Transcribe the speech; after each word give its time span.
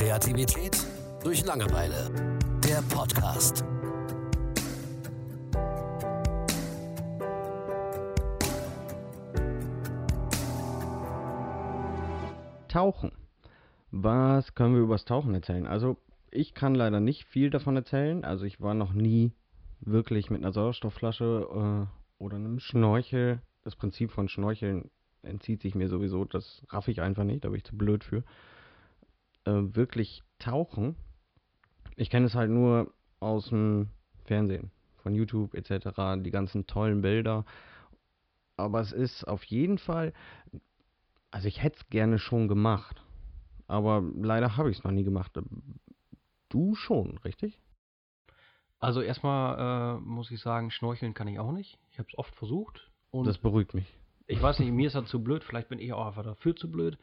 Kreativität 0.00 0.78
durch 1.22 1.44
Langeweile. 1.44 2.10
Der 2.64 2.80
Podcast. 2.88 3.66
Tauchen. 12.68 13.12
Was 13.90 14.54
können 14.54 14.74
wir 14.74 14.80
übers 14.80 15.04
Tauchen 15.04 15.34
erzählen? 15.34 15.66
Also, 15.66 15.98
ich 16.30 16.54
kann 16.54 16.74
leider 16.74 17.00
nicht 17.00 17.26
viel 17.26 17.50
davon 17.50 17.76
erzählen. 17.76 18.24
Also, 18.24 18.46
ich 18.46 18.58
war 18.62 18.72
noch 18.72 18.94
nie 18.94 19.34
wirklich 19.80 20.30
mit 20.30 20.42
einer 20.42 20.52
Sauerstoffflasche 20.52 21.46
äh, 21.46 22.22
oder 22.22 22.36
einem 22.36 22.58
Schnorchel. 22.58 23.42
Das 23.64 23.76
Prinzip 23.76 24.12
von 24.12 24.30
Schnorcheln 24.30 24.90
entzieht 25.22 25.60
sich 25.60 25.74
mir 25.74 25.90
sowieso. 25.90 26.24
Das 26.24 26.62
raff 26.70 26.88
ich 26.88 27.02
einfach 27.02 27.24
nicht. 27.24 27.44
Da 27.44 27.50
bin 27.50 27.58
ich 27.58 27.64
zu 27.64 27.76
blöd 27.76 28.02
für. 28.02 28.24
Äh, 29.44 29.74
wirklich 29.74 30.22
tauchen. 30.38 30.96
Ich 31.96 32.10
kenne 32.10 32.26
es 32.26 32.34
halt 32.34 32.50
nur 32.50 32.92
aus 33.20 33.48
dem 33.48 33.88
Fernsehen, 34.24 34.70
von 35.02 35.14
YouTube 35.14 35.54
etc. 35.54 36.22
Die 36.22 36.30
ganzen 36.30 36.66
tollen 36.66 37.02
Bilder. 37.02 37.44
Aber 38.56 38.80
es 38.80 38.92
ist 38.92 39.24
auf 39.24 39.42
jeden 39.44 39.78
Fall 39.78 40.12
also 41.30 41.48
ich 41.48 41.62
hätte 41.62 41.78
es 41.78 41.88
gerne 41.88 42.18
schon 42.18 42.48
gemacht. 42.48 43.02
Aber 43.66 44.02
leider 44.16 44.56
habe 44.56 44.70
ich 44.70 44.78
es 44.78 44.84
noch 44.84 44.90
nie 44.90 45.04
gemacht. 45.04 45.38
Du 46.48 46.74
schon, 46.74 47.18
richtig? 47.18 47.58
Also 48.80 49.00
erstmal 49.00 49.98
äh, 49.98 50.00
muss 50.00 50.30
ich 50.30 50.40
sagen, 50.40 50.70
schnorcheln 50.70 51.14
kann 51.14 51.28
ich 51.28 51.38
auch 51.38 51.52
nicht. 51.52 51.78
Ich 51.92 51.98
habe 51.98 52.08
es 52.08 52.18
oft 52.18 52.34
versucht. 52.34 52.90
Und 53.10 53.26
das 53.26 53.38
beruhigt 53.38 53.74
mich. 53.74 53.86
Ich 54.26 54.40
weiß 54.40 54.58
nicht, 54.60 54.72
mir 54.72 54.86
ist 54.86 54.94
das 54.94 55.08
zu 55.08 55.22
blöd. 55.22 55.44
Vielleicht 55.44 55.68
bin 55.68 55.78
ich 55.78 55.92
auch 55.92 56.06
einfach 56.06 56.24
dafür 56.24 56.56
zu 56.56 56.70
blöd. 56.70 56.98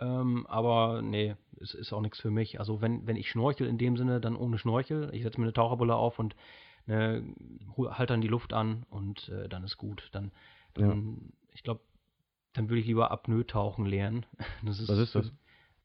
Ähm, 0.00 0.46
aber 0.46 1.02
nee, 1.02 1.34
es 1.60 1.74
ist 1.74 1.92
auch 1.92 2.00
nichts 2.00 2.20
für 2.20 2.30
mich. 2.30 2.60
Also 2.60 2.80
wenn, 2.80 3.06
wenn 3.06 3.16
ich 3.16 3.30
schnorchel 3.30 3.66
in 3.66 3.78
dem 3.78 3.96
Sinne, 3.96 4.20
dann 4.20 4.36
ohne 4.36 4.58
Schnorchel. 4.58 5.10
Ich 5.12 5.22
setze 5.22 5.40
mir 5.40 5.46
eine 5.46 5.52
Taucherbulle 5.52 5.94
auf 5.94 6.18
und 6.18 6.36
ne, 6.86 7.24
halte 7.76 8.12
dann 8.12 8.20
die 8.20 8.28
Luft 8.28 8.52
an 8.52 8.84
und 8.90 9.28
äh, 9.28 9.48
dann 9.48 9.64
ist 9.64 9.76
gut. 9.76 10.08
Dann, 10.12 10.32
dann 10.74 11.10
ja. 11.10 11.54
ich 11.54 11.62
glaube, 11.62 11.80
dann 12.52 12.68
würde 12.68 12.80
ich 12.80 12.86
lieber 12.86 13.10
Apnoe-Tauchen 13.10 13.86
lernen. 13.86 14.26
Ist, 14.66 14.88
Was 14.88 14.98
ist 14.98 15.14
das? 15.14 15.32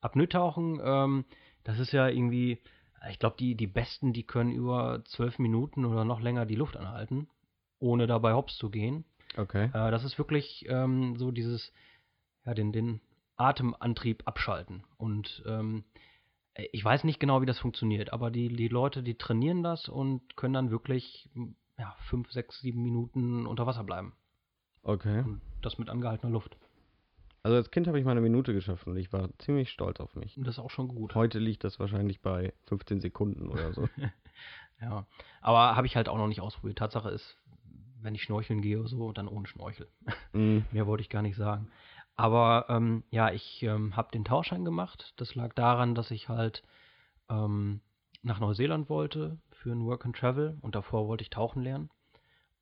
Apnoe-Tauchen, 0.01 0.81
ähm, 0.83 1.25
das 1.63 1.79
ist 1.79 1.93
ja 1.93 2.09
irgendwie, 2.09 2.59
ich 3.09 3.19
glaube, 3.19 3.37
die, 3.39 3.55
die 3.55 3.67
Besten, 3.67 4.11
die 4.11 4.23
können 4.23 4.51
über 4.51 5.01
zwölf 5.05 5.39
Minuten 5.39 5.85
oder 5.85 6.03
noch 6.03 6.19
länger 6.19 6.45
die 6.45 6.55
Luft 6.55 6.75
anhalten, 6.75 7.29
ohne 7.79 8.05
dabei 8.05 8.33
hops 8.33 8.57
zu 8.57 8.69
gehen. 8.69 9.05
Okay. 9.37 9.65
Äh, 9.67 9.91
das 9.91 10.03
ist 10.03 10.17
wirklich 10.17 10.65
ähm, 10.67 11.15
so 11.17 11.31
dieses, 11.31 11.71
ja, 12.45 12.53
den, 12.53 12.73
den 12.73 12.99
Atemantrieb 13.43 14.23
abschalten. 14.25 14.83
Und 14.97 15.43
ähm, 15.45 15.83
ich 16.55 16.83
weiß 16.83 17.03
nicht 17.03 17.19
genau, 17.19 17.41
wie 17.41 17.47
das 17.47 17.59
funktioniert, 17.59 18.13
aber 18.13 18.31
die, 18.31 18.49
die 18.49 18.67
Leute, 18.67 19.03
die 19.03 19.17
trainieren 19.17 19.63
das 19.63 19.89
und 19.89 20.35
können 20.35 20.53
dann 20.53 20.71
wirklich 20.71 21.29
ja, 21.77 21.95
fünf, 22.09 22.31
sechs, 22.31 22.59
sieben 22.61 22.83
Minuten 22.83 23.45
unter 23.47 23.65
Wasser 23.65 23.83
bleiben. 23.83 24.13
Okay. 24.83 25.21
Und 25.21 25.41
das 25.61 25.77
mit 25.77 25.89
angehaltener 25.89 26.31
Luft. 26.31 26.57
Also 27.41 27.57
als 27.57 27.71
Kind 27.71 27.87
habe 27.87 27.99
ich 27.99 28.05
mal 28.05 28.11
eine 28.11 28.21
Minute 28.21 28.53
geschafft 28.53 28.87
und 28.87 28.95
ich 28.95 29.11
war 29.11 29.29
ziemlich 29.39 29.69
stolz 29.69 29.99
auf 29.99 30.15
mich. 30.15 30.35
Das 30.37 30.55
ist 30.55 30.59
auch 30.59 30.69
schon 30.69 30.87
gut. 30.87 31.13
Heute 31.13 31.39
liegt 31.39 31.63
das 31.65 31.79
wahrscheinlich 31.79 32.21
bei 32.21 32.53
15 32.67 33.01
Sekunden 33.01 33.49
oder 33.49 33.73
so. 33.73 33.89
ja, 34.81 35.05
aber 35.41 35.75
habe 35.75 35.87
ich 35.87 35.97
halt 35.97 36.07
auch 36.07 36.17
noch 36.17 36.27
nicht 36.27 36.39
ausprobiert. 36.39 36.77
Tatsache 36.77 37.09
ist, 37.09 37.37
wenn 38.01 38.15
ich 38.15 38.23
schnorcheln 38.23 38.61
gehe 38.61 38.79
oder 38.79 38.87
so, 38.87 39.11
dann 39.11 39.27
ohne 39.27 39.47
Schnorchel. 39.47 39.89
Mm. 40.31 40.59
Mehr 40.71 40.87
wollte 40.87 41.01
ich 41.01 41.09
gar 41.09 41.21
nicht 41.21 41.35
sagen. 41.35 41.69
Aber 42.15 42.67
ähm, 42.69 43.03
ja, 43.09 43.31
ich 43.31 43.63
ähm, 43.63 43.95
habe 43.95 44.11
den 44.11 44.25
Tauschschein 44.25 44.65
gemacht. 44.65 45.13
Das 45.17 45.35
lag 45.35 45.53
daran, 45.53 45.95
dass 45.95 46.11
ich 46.11 46.29
halt 46.29 46.63
ähm, 47.29 47.81
nach 48.21 48.39
Neuseeland 48.39 48.89
wollte 48.89 49.37
für 49.51 49.71
ein 49.71 49.85
Work 49.85 50.05
and 50.05 50.15
Travel 50.15 50.57
und 50.61 50.75
davor 50.75 51.07
wollte 51.07 51.23
ich 51.23 51.29
tauchen 51.29 51.63
lernen. 51.63 51.89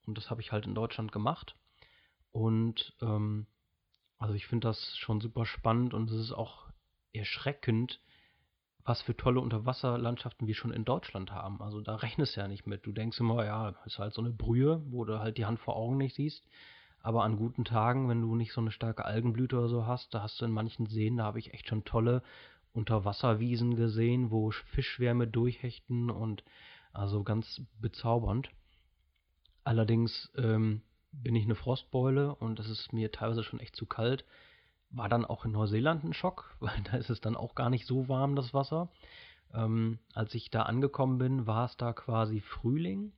Und 0.06 0.18
das 0.18 0.30
habe 0.30 0.42
ich 0.42 0.52
halt 0.52 0.66
in 0.66 0.76
Deutschland 0.76 1.12
gemacht. 1.12 1.56
Und 2.31 2.96
ähm, 3.02 3.48
also 4.18 4.34
ich 4.36 4.48
finde 4.48 4.68
das 4.68 4.98
schon 4.98 5.20
super 5.20 5.46
spannend 5.46 5.94
und 5.94 6.09
es 6.09 6.20
ist 6.20 6.31
auch 6.31 6.70
erschreckend, 7.14 8.00
was 8.84 9.02
für 9.02 9.16
tolle 9.16 9.42
Unterwasserlandschaften 9.42 10.47
wir 10.47 10.56
schon 10.56 10.72
in 10.72 10.86
Deutschland 10.86 11.31
haben. 11.31 11.62
Also 11.62 11.81
da 11.81 11.96
rechnest 11.96 12.36
du 12.36 12.42
ja 12.42 12.47
nicht 12.47 12.66
mit. 12.66 12.86
Du 12.86 12.92
denkst 12.92 13.20
immer, 13.20 13.46
ja, 13.46 13.76
ist 13.86 14.00
halt 14.00 14.14
so 14.14 14.22
eine 14.22 14.31
Brühe, 14.31 14.81
wo 14.88 15.06
du 15.06 15.20
halt 15.20 15.38
die 15.38 15.46
Hand 15.46 15.59
vor 15.59 15.76
Augen 15.76 15.97
nicht 15.97 16.16
siehst. 16.16 16.44
Aber 17.04 17.24
an 17.24 17.38
guten 17.38 17.66
Tagen, 17.66 18.10
wenn 18.10 18.22
du 18.22 18.36
nicht 18.36 18.54
so 18.54 18.62
eine 18.62 18.72
starke 18.72 19.06
Algenblüte 19.06 19.58
oder 19.58 19.70
so 19.70 19.86
hast, 19.88 20.14
da 20.14 20.22
hast 20.22 20.40
du 20.40 20.46
in 20.46 20.52
manchen 20.52 20.86
Seen, 20.86 21.18
da 21.18 21.24
habe 21.26 21.40
ich 21.40 21.54
echt 21.54 21.68
schon 21.68 21.84
tolle 21.84 22.22
Unterwasserwiesen 22.74 23.76
gesehen, 23.76 24.32
wo 24.32 24.52
Fischschwärme 24.52 25.28
durchhechten 25.28 26.10
und 26.10 26.44
also 26.94 27.24
ganz 27.24 27.62
bezaubernd. 27.80 28.50
Allerdings 29.64 30.32
ähm, 30.36 30.82
bin 31.12 31.36
ich 31.36 31.46
eine 31.46 31.56
Frostbeule 31.56 32.36
und 32.36 32.60
es 32.60 32.70
ist 32.70 32.94
mir 32.94 33.12
teilweise 33.12 33.44
schon 33.44 33.60
echt 33.60 33.76
zu 33.76 33.86
kalt. 33.86 34.26
War 34.90 35.10
dann 35.10 35.26
auch 35.26 35.46
in 35.46 35.52
Neuseeland 35.52 36.04
ein 36.04 36.14
Schock, 36.14 36.56
weil 36.60 36.80
da 36.84 36.98
ist 36.98 37.10
es 37.10 37.22
dann 37.22 37.36
auch 37.36 37.56
gar 37.56 37.70
nicht 37.70 37.86
so 37.86 38.08
warm, 38.08 38.36
das 38.36 38.54
Wasser. 38.54 38.90
Ähm, 39.54 40.00
als 40.14 40.34
ich 40.34 40.50
da 40.50 40.64
angekommen 40.64 41.18
bin, 41.18 41.48
war 41.48 41.66
es 41.66 41.78
da 41.78 41.94
quasi 41.94 42.42
Frühling 42.42 43.12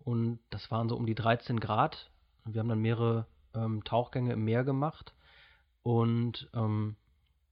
und 0.00 0.40
das 0.50 0.70
waren 0.70 0.88
so 0.88 0.96
um 0.96 1.06
die 1.06 1.14
13 1.14 1.60
Grad. 1.60 2.10
Wir 2.44 2.60
haben 2.60 2.68
dann 2.68 2.80
mehrere 2.80 3.26
ähm, 3.54 3.84
Tauchgänge 3.84 4.32
im 4.32 4.44
Meer 4.44 4.64
gemacht 4.64 5.14
und 5.82 6.48
ähm, 6.54 6.96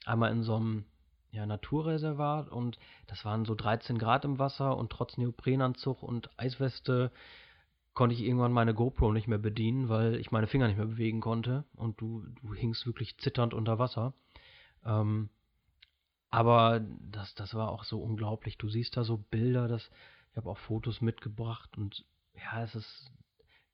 einmal 0.05 0.33
in 0.33 0.43
so 0.43 0.56
einem 0.56 0.84
ja, 1.33 1.47
Naturreservat 1.47 2.49
und 2.49 2.78
das 3.06 3.25
waren 3.25 3.45
so 3.45 3.55
13 3.55 3.99
Grad 3.99 4.25
im 4.25 4.39
Wasser 4.39 4.77
und 4.77 4.91
trotz 4.91 5.17
Neoprenanzug 5.17 6.03
und 6.03 6.31
Eisweste 6.39 7.12
konnte 7.95 8.15
ich 8.15 8.23
irgendwann 8.23 8.53
meine 8.53 8.75
GoPro 8.75 9.12
nicht 9.12 9.28
mehr 9.28 9.39
bedienen, 9.39 9.89
weil 9.89 10.17
ich 10.17 10.31
meine 10.31 10.47
Finger 10.47 10.67
nicht 10.67 10.77
mehr 10.77 10.87
bewegen 10.87 11.21
konnte 11.21 11.65
und 11.75 12.01
du, 12.01 12.25
du 12.43 12.55
hingst 12.55 12.87
wirklich 12.87 13.19
zitternd 13.19 13.55
unter 13.55 13.78
Wasser. 13.78 14.15
Ähm, 14.84 15.28
aber 16.31 16.81
das, 16.81 17.34
das 17.34 17.55
war 17.55 17.71
auch 17.71 17.84
so 17.84 18.01
unglaublich. 18.01 18.57
Du 18.57 18.69
siehst 18.69 18.97
da 18.97 19.05
so 19.05 19.19
Bilder, 19.19 19.67
das, 19.69 19.91
ich 20.31 20.37
habe 20.37 20.49
auch 20.49 20.59
Fotos 20.59 21.01
mitgebracht 21.01 21.77
und 21.77 22.05
ja, 22.34 22.62
es 22.62 22.75
ist 22.75 23.11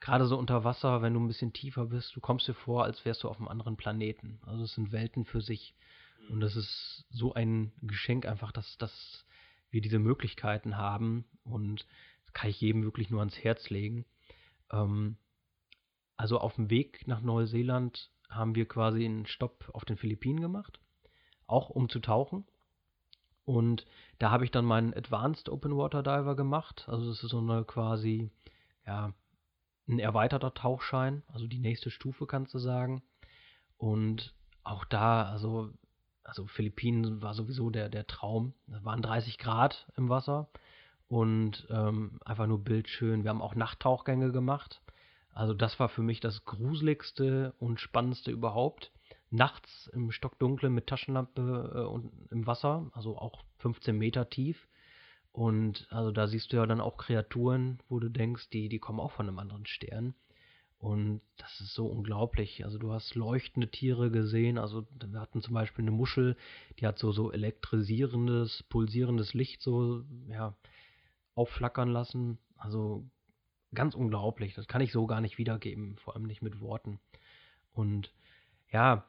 gerade 0.01 0.27
so 0.27 0.39
unter 0.39 0.65
Wasser, 0.65 1.03
wenn 1.03 1.15
du 1.15 1.21
ein 1.21 1.29
bisschen 1.29 1.53
tiefer 1.53 1.87
bist, 1.87 2.15
du 2.15 2.21
kommst 2.21 2.49
dir 2.49 2.55
vor, 2.55 2.85
als 2.85 3.05
wärst 3.05 3.23
du 3.23 3.29
auf 3.29 3.39
einem 3.39 3.49
anderen 3.49 3.77
Planeten. 3.77 4.41
Also 4.47 4.65
es 4.65 4.75
sind 4.75 4.93
Welten 4.93 5.25
für 5.25 5.41
sich. 5.41 5.75
Und 6.29 6.41
das 6.41 6.57
ist 6.57 7.07
so 7.11 7.35
ein 7.35 7.73
Geschenk 7.83 8.27
einfach, 8.27 8.53
dass, 8.53 8.77
dass 8.79 9.27
wir 9.71 9.81
diese 9.81 9.99
Möglichkeiten 9.99 10.77
haben 10.77 11.25
und 11.45 11.87
kann 12.33 12.51
ich 12.51 12.61
jedem 12.61 12.83
wirklich 12.83 13.11
nur 13.11 13.21
ans 13.21 13.39
Herz 13.39 13.71
legen. 13.71 14.05
Ähm, 14.71 15.17
also 16.17 16.39
auf 16.39 16.55
dem 16.55 16.71
Weg 16.71 17.07
nach 17.07 17.21
Neuseeland 17.21 18.11
haben 18.29 18.55
wir 18.55 18.67
quasi 18.67 19.05
einen 19.05 19.27
Stopp 19.27 19.71
auf 19.73 19.85
den 19.85 19.97
Philippinen 19.97 20.41
gemacht, 20.41 20.81
auch 21.47 21.71
um 21.71 21.89
zu 21.89 22.01
tauchen. 22.01 22.47
Und 23.45 23.87
da 24.19 24.31
habe 24.31 24.45
ich 24.45 24.51
dann 24.51 24.65
meinen 24.65 24.93
Advanced 24.93 25.49
Open 25.49 25.77
Water 25.77 26.03
Diver 26.03 26.35
gemacht. 26.35 26.85
Also 26.89 27.09
das 27.09 27.23
ist 27.23 27.31
so 27.31 27.39
eine 27.39 27.65
quasi, 27.65 28.31
ja, 28.85 29.15
ein 29.89 29.99
erweiterter 29.99 30.55
Tauchschein, 30.55 31.23
also 31.29 31.47
die 31.47 31.59
nächste 31.59 31.91
Stufe 31.91 32.27
kannst 32.27 32.55
du 32.55 32.59
sagen. 32.59 33.03
Und 33.79 34.35
auch 34.65 34.85
da, 34.85 35.25
also, 35.25 35.71
also 36.25 36.47
Philippinen 36.47 37.23
war 37.23 37.35
sowieso 37.35 37.71
der, 37.71 37.89
der 37.89 38.07
Traum. 38.07 38.55
Da 38.67 38.85
waren 38.85 39.03
30 39.03 39.39
Grad 39.39 39.87
im 39.97 40.09
Wasser 40.09 40.49
und 41.09 41.67
ähm, 41.71 42.19
einfach 42.25 42.47
nur 42.47 42.63
bildschön. 42.63 43.23
Wir 43.23 43.31
haben 43.31 43.43
auch 43.43 43.55
Nachttauchgänge 43.55 44.33
gemacht. 44.33 44.83
Also 45.33 45.55
das 45.55 45.79
war 45.79 45.89
für 45.89 46.03
mich 46.03 46.21
das 46.21 46.45
gruseligste 46.45 47.55
und 47.59 47.81
spannendste 47.81 48.31
überhaupt. 48.31 48.91
Nachts 49.31 49.89
im 49.93 50.11
Stockdunklen 50.11 50.73
mit 50.73 50.87
Taschenlampe 50.87 51.73
äh, 51.75 51.81
und 51.81 52.11
im 52.31 52.47
Wasser, 52.47 52.91
also 52.93 53.19
auch 53.19 53.45
15 53.59 53.97
Meter 53.97 54.31
tief. 54.31 54.67
Und 55.37 55.87
also 55.91 56.13
da 56.13 56.29
siehst 56.29 56.51
du 56.51 56.57
ja 56.57 56.65
dann 56.65 56.81
auch 56.81 56.97
Kreaturen, 56.97 57.79
wo 57.91 58.01
du 58.01 58.09
denkst, 58.09 58.49
die, 58.49 58.71
die 58.71 58.79
kommen 58.79 59.01
auch 59.01 59.13
von 59.13 59.29
einem 59.29 59.39
anderen 59.39 59.67
Stern. 59.67 60.15
Und 60.79 61.21
das 61.37 61.61
ist 61.61 61.75
so 61.75 61.89
unglaublich. 61.89 62.65
Also 62.65 62.79
du 62.79 62.91
hast 62.91 63.15
leuchtende 63.15 63.71
Tiere 63.71 64.11
gesehen. 64.11 64.57
Also 64.57 64.87
wir 64.99 65.21
hatten 65.21 65.43
zum 65.43 65.53
Beispiel 65.53 65.83
eine 65.83 65.91
Muschel, 65.91 66.39
die 66.81 66.87
hat 66.87 66.99
so, 66.99 67.13
so 67.13 67.31
elektrisierendes, 67.33 68.63
pulsierendes 68.71 69.35
Licht, 69.35 69.61
so, 69.61 70.05
ja, 70.27 70.57
aufflackern 71.35 71.91
lassen. 71.91 72.39
Also 72.57 73.05
ganz 73.75 73.95
unglaublich. 73.95 74.55
Das 74.55 74.67
kann 74.69 74.81
ich 74.81 74.91
so 74.91 75.07
gar 75.07 75.21
nicht 75.21 75.37
wiedergeben, 75.37 75.99
vor 75.99 76.15
allem 76.15 76.25
nicht 76.25 76.41
mit 76.41 76.61
Worten. 76.61 76.99
Und 77.75 78.11
ja, 78.73 79.05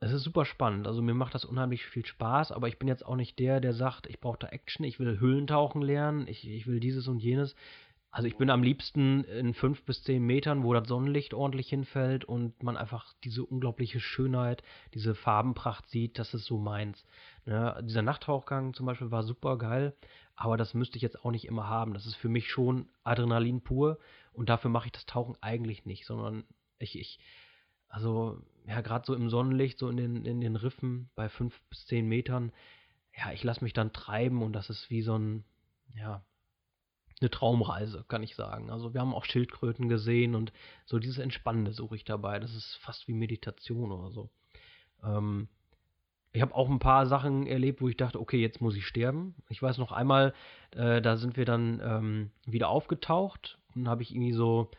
es 0.00 0.12
ist 0.12 0.24
super 0.24 0.44
spannend. 0.44 0.86
Also 0.86 1.02
mir 1.02 1.14
macht 1.14 1.34
das 1.34 1.44
unheimlich 1.44 1.84
viel 1.84 2.04
Spaß, 2.04 2.52
aber 2.52 2.68
ich 2.68 2.78
bin 2.78 2.88
jetzt 2.88 3.04
auch 3.04 3.16
nicht 3.16 3.38
der, 3.38 3.60
der 3.60 3.72
sagt, 3.72 4.06
ich 4.06 4.20
brauche 4.20 4.38
da 4.38 4.48
Action, 4.48 4.84
ich 4.84 4.98
will 4.98 5.18
Höhlentauchen 5.18 5.82
lernen, 5.82 6.28
ich, 6.28 6.48
ich 6.48 6.66
will 6.66 6.80
dieses 6.80 7.08
und 7.08 7.18
jenes. 7.18 7.54
Also 8.10 8.28
ich 8.28 8.38
bin 8.38 8.48
am 8.48 8.62
liebsten 8.62 9.24
in 9.24 9.52
fünf 9.52 9.82
bis 9.84 10.02
zehn 10.02 10.24
Metern, 10.24 10.64
wo 10.64 10.72
das 10.72 10.88
Sonnenlicht 10.88 11.34
ordentlich 11.34 11.68
hinfällt 11.68 12.24
und 12.24 12.62
man 12.62 12.76
einfach 12.76 13.12
diese 13.24 13.44
unglaubliche 13.44 14.00
Schönheit, 14.00 14.62
diese 14.94 15.14
Farbenpracht 15.14 15.88
sieht, 15.90 16.18
das 16.18 16.32
ist 16.32 16.46
so 16.46 16.56
meins. 16.56 17.04
Ne? 17.44 17.78
Dieser 17.84 18.00
Nachttauchgang 18.00 18.72
zum 18.72 18.86
Beispiel 18.86 19.10
war 19.10 19.22
super 19.22 19.58
geil, 19.58 19.94
aber 20.34 20.56
das 20.56 20.72
müsste 20.72 20.96
ich 20.96 21.02
jetzt 21.02 21.24
auch 21.24 21.30
nicht 21.30 21.44
immer 21.46 21.68
haben. 21.68 21.92
Das 21.92 22.06
ist 22.06 22.16
für 22.16 22.30
mich 22.30 22.48
schon 22.48 22.88
Adrenalin 23.04 23.60
pur 23.60 23.98
und 24.32 24.48
dafür 24.48 24.70
mache 24.70 24.86
ich 24.86 24.92
das 24.92 25.04
Tauchen 25.04 25.36
eigentlich 25.42 25.84
nicht, 25.84 26.06
sondern 26.06 26.44
ich, 26.78 26.98
ich 26.98 27.18
also 27.96 28.38
ja, 28.68 28.82
gerade 28.82 29.06
so 29.06 29.14
im 29.14 29.30
Sonnenlicht, 29.30 29.78
so 29.78 29.88
in 29.88 29.96
den, 29.96 30.26
in 30.26 30.42
den 30.42 30.56
Riffen 30.56 31.08
bei 31.14 31.30
fünf 31.30 31.58
bis 31.70 31.86
zehn 31.86 32.06
Metern, 32.06 32.52
ja, 33.16 33.32
ich 33.32 33.42
lasse 33.42 33.64
mich 33.64 33.72
dann 33.72 33.94
treiben 33.94 34.42
und 34.42 34.52
das 34.52 34.68
ist 34.68 34.90
wie 34.90 35.00
so 35.00 35.16
ein, 35.16 35.44
ja, 35.94 36.22
eine 37.22 37.30
Traumreise, 37.30 38.04
kann 38.06 38.22
ich 38.22 38.36
sagen. 38.36 38.70
Also 38.70 38.92
wir 38.92 39.00
haben 39.00 39.14
auch 39.14 39.24
Schildkröten 39.24 39.88
gesehen 39.88 40.34
und 40.34 40.52
so 40.84 40.98
dieses 40.98 41.16
Entspannende 41.16 41.72
suche 41.72 41.96
ich 41.96 42.04
dabei. 42.04 42.38
Das 42.38 42.54
ist 42.54 42.76
fast 42.82 43.08
wie 43.08 43.14
Meditation 43.14 43.90
oder 43.90 44.10
so. 44.10 44.28
Ähm, 45.02 45.48
ich 46.32 46.42
habe 46.42 46.54
auch 46.54 46.68
ein 46.68 46.80
paar 46.80 47.06
Sachen 47.06 47.46
erlebt, 47.46 47.80
wo 47.80 47.88
ich 47.88 47.96
dachte, 47.96 48.20
okay, 48.20 48.42
jetzt 48.42 48.60
muss 48.60 48.76
ich 48.76 48.86
sterben. 48.86 49.36
Ich 49.48 49.62
weiß 49.62 49.78
noch 49.78 49.92
einmal, 49.92 50.34
äh, 50.72 51.00
da 51.00 51.16
sind 51.16 51.38
wir 51.38 51.46
dann 51.46 51.80
ähm, 51.82 52.30
wieder 52.44 52.68
aufgetaucht 52.68 53.58
und 53.74 53.88
habe 53.88 54.02
ich 54.02 54.14
irgendwie 54.14 54.34
so, 54.34 54.70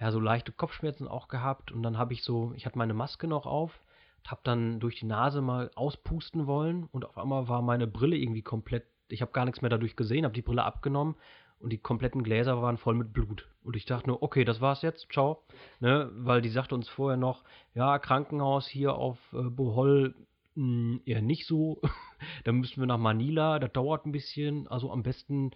ja, 0.00 0.10
so 0.10 0.20
leichte 0.20 0.52
Kopfschmerzen 0.52 1.08
auch 1.08 1.28
gehabt 1.28 1.72
und 1.72 1.82
dann 1.82 1.98
habe 1.98 2.12
ich 2.12 2.22
so, 2.22 2.52
ich 2.56 2.66
hatte 2.66 2.78
meine 2.78 2.94
Maske 2.94 3.26
noch 3.26 3.46
auf, 3.46 3.80
habe 4.26 4.40
dann 4.44 4.80
durch 4.80 4.96
die 4.98 5.06
Nase 5.06 5.42
mal 5.42 5.70
auspusten 5.74 6.46
wollen 6.46 6.88
und 6.92 7.04
auf 7.04 7.18
einmal 7.18 7.48
war 7.48 7.62
meine 7.62 7.86
Brille 7.86 8.16
irgendwie 8.16 8.42
komplett, 8.42 8.86
ich 9.08 9.22
habe 9.22 9.32
gar 9.32 9.44
nichts 9.44 9.62
mehr 9.62 9.70
dadurch 9.70 9.96
gesehen, 9.96 10.24
habe 10.24 10.34
die 10.34 10.42
Brille 10.42 10.64
abgenommen 10.64 11.16
und 11.62 11.70
die 11.70 11.78
kompletten 11.78 12.24
Gläser 12.24 12.60
waren 12.60 12.76
voll 12.76 12.94
mit 12.94 13.12
Blut. 13.12 13.48
Und 13.62 13.76
ich 13.76 13.84
dachte 13.84 14.08
nur, 14.08 14.22
okay, 14.22 14.44
das 14.44 14.60
war's 14.60 14.82
jetzt, 14.82 15.12
ciao. 15.12 15.44
Ne, 15.80 16.10
weil 16.14 16.42
die 16.42 16.48
sagte 16.48 16.74
uns 16.74 16.88
vorher 16.88 17.16
noch, 17.16 17.44
ja, 17.74 17.98
Krankenhaus 17.98 18.66
hier 18.66 18.94
auf 18.94 19.18
äh, 19.32 19.42
Bohol 19.42 20.14
hm, 20.54 21.00
eher 21.04 21.22
nicht 21.22 21.46
so. 21.46 21.80
da 22.44 22.52
müssen 22.52 22.80
wir 22.80 22.86
nach 22.86 22.98
Manila, 22.98 23.58
das 23.60 23.72
dauert 23.72 24.06
ein 24.06 24.12
bisschen. 24.12 24.66
Also 24.68 24.90
am 24.90 25.04
besten 25.04 25.52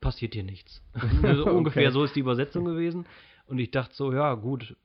passiert 0.00 0.34
hier 0.34 0.44
nichts. 0.44 0.82
okay. 0.94 1.40
Ungefähr 1.42 1.92
so 1.92 2.04
ist 2.04 2.16
die 2.16 2.20
Übersetzung 2.20 2.64
gewesen. 2.64 3.06
Und 3.46 3.58
ich 3.58 3.70
dachte 3.70 3.94
so, 3.94 4.12
ja, 4.12 4.34
gut, 4.34 4.76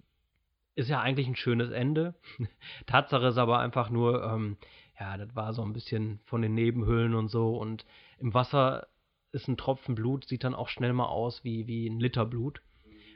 ist 0.75 0.89
ja 0.89 1.01
eigentlich 1.01 1.27
ein 1.27 1.35
schönes 1.35 1.71
Ende. 1.71 2.15
Tatsache 2.85 3.27
ist 3.27 3.38
aber 3.38 3.59
einfach 3.59 3.89
nur, 3.89 4.23
ähm, 4.23 4.57
ja, 5.00 5.17
das 5.17 5.35
war 5.35 5.53
so 5.53 5.62
ein 5.62 5.73
bisschen 5.73 6.19
von 6.25 6.41
den 6.41 6.53
Nebenhöhlen 6.53 7.15
und 7.15 7.29
so. 7.29 7.57
Und 7.57 7.85
im 8.19 8.33
Wasser 8.33 8.88
ist 9.31 9.47
ein 9.47 9.57
Tropfen 9.57 9.95
Blut, 9.95 10.25
sieht 10.25 10.44
dann 10.44 10.56
auch 10.56 10.69
schnell 10.69 10.94
mal 10.94 11.07
aus 11.07 11.44
wie, 11.44 11.67
wie 11.67 11.88
ein 11.88 12.00
Liter 12.00 12.25
Blut. 12.25 12.62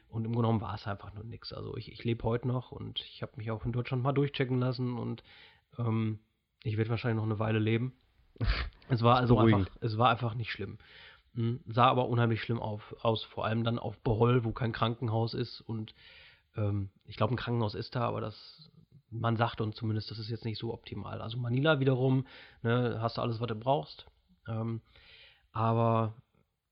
Und 0.10 0.26
im 0.26 0.32
Grunde 0.32 0.48
genommen 0.48 0.62
war 0.62 0.74
es 0.74 0.88
einfach 0.88 1.14
nur 1.14 1.24
nichts. 1.24 1.54
Also 1.54 1.78
ich, 1.78 1.92
ich 1.92 2.04
lebe 2.04 2.24
heute 2.24 2.48
noch 2.48 2.72
und 2.72 3.00
ich 3.02 3.22
habe 3.22 3.34
mich 3.36 3.52
auch 3.52 3.64
in 3.66 3.72
Deutschland 3.72 4.02
mal 4.02 4.12
durchchecken 4.12 4.60
lassen 4.60 4.98
und 4.98 5.24
ähm, 5.78 6.20
ich 6.64 6.78
werde 6.78 6.90
wahrscheinlich 6.90 7.18
noch 7.18 7.30
eine 7.30 7.40
Weile 7.40 7.60
leben. 7.60 7.94
Es 8.88 9.04
war 9.04 9.18
also 9.18 9.38
einfach, 9.38 9.68
es 9.82 9.98
war 9.98 10.10
einfach 10.10 10.34
nicht 10.34 10.52
schlimm. 10.52 10.78
Hm, 11.40 11.62
sah 11.68 11.88
aber 11.88 12.10
unheimlich 12.10 12.42
schlimm 12.42 12.60
auf, 12.60 12.94
aus, 13.02 13.24
vor 13.24 13.46
allem 13.46 13.64
dann 13.64 13.80
auf 13.80 13.98
Bohol, 14.00 14.44
wo 14.44 14.52
kein 14.52 14.74
Krankenhaus 14.74 15.34
ist 15.34 15.62
und 15.62 15.96
ähm, 16.58 16.90
ich 17.06 17.16
glaube, 17.16 17.34
ein 17.34 17.38
Krankenhaus 17.38 17.76
ist 17.76 17.96
da, 17.96 18.02
aber 18.02 18.20
das, 18.20 18.70
man 19.10 19.38
sagt 19.38 19.62
uns 19.62 19.78
zumindest, 19.78 20.12
das 20.12 20.20
ist 20.20 20.30
jetzt 20.30 20.44
nicht 20.44 20.60
so 20.60 20.74
optimal. 20.74 21.22
Also 21.22 21.38
Manila 21.38 21.80
wiederum, 21.80 22.28
ne, 22.62 22.98
hast 23.00 23.16
du 23.16 23.22
alles, 23.22 23.40
was 23.40 23.48
du 23.48 23.56
brauchst. 23.56 24.06
Ähm, 24.50 24.82
aber 25.54 26.14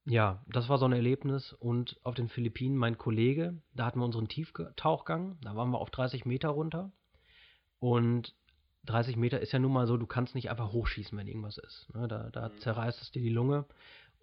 ja, 0.03 0.43
das 0.47 0.67
war 0.67 0.77
so 0.79 0.85
ein 0.85 0.91
Erlebnis. 0.91 1.53
Und 1.53 1.97
auf 2.03 2.15
den 2.15 2.27
Philippinen, 2.27 2.75
mein 2.75 2.97
Kollege, 2.97 3.61
da 3.73 3.85
hatten 3.85 3.99
wir 3.99 4.05
unseren 4.05 4.27
Tieftauchgang. 4.27 5.37
Da 5.43 5.55
waren 5.55 5.71
wir 5.71 5.79
auf 5.79 5.91
30 5.91 6.25
Meter 6.25 6.49
runter. 6.49 6.91
Und 7.79 8.35
30 8.85 9.15
Meter 9.15 9.39
ist 9.39 9.51
ja 9.51 9.59
nun 9.59 9.73
mal 9.73 9.87
so, 9.87 9.97
du 9.97 10.07
kannst 10.07 10.35
nicht 10.35 10.49
einfach 10.49 10.71
hochschießen, 10.71 11.17
wenn 11.17 11.27
irgendwas 11.27 11.57
ist. 11.57 11.87
Ne? 11.93 12.07
Da, 12.07 12.29
da 12.31 12.49
mhm. 12.49 12.57
zerreißt 12.59 13.01
es 13.01 13.11
dir 13.11 13.21
die 13.21 13.29
Lunge. 13.29 13.65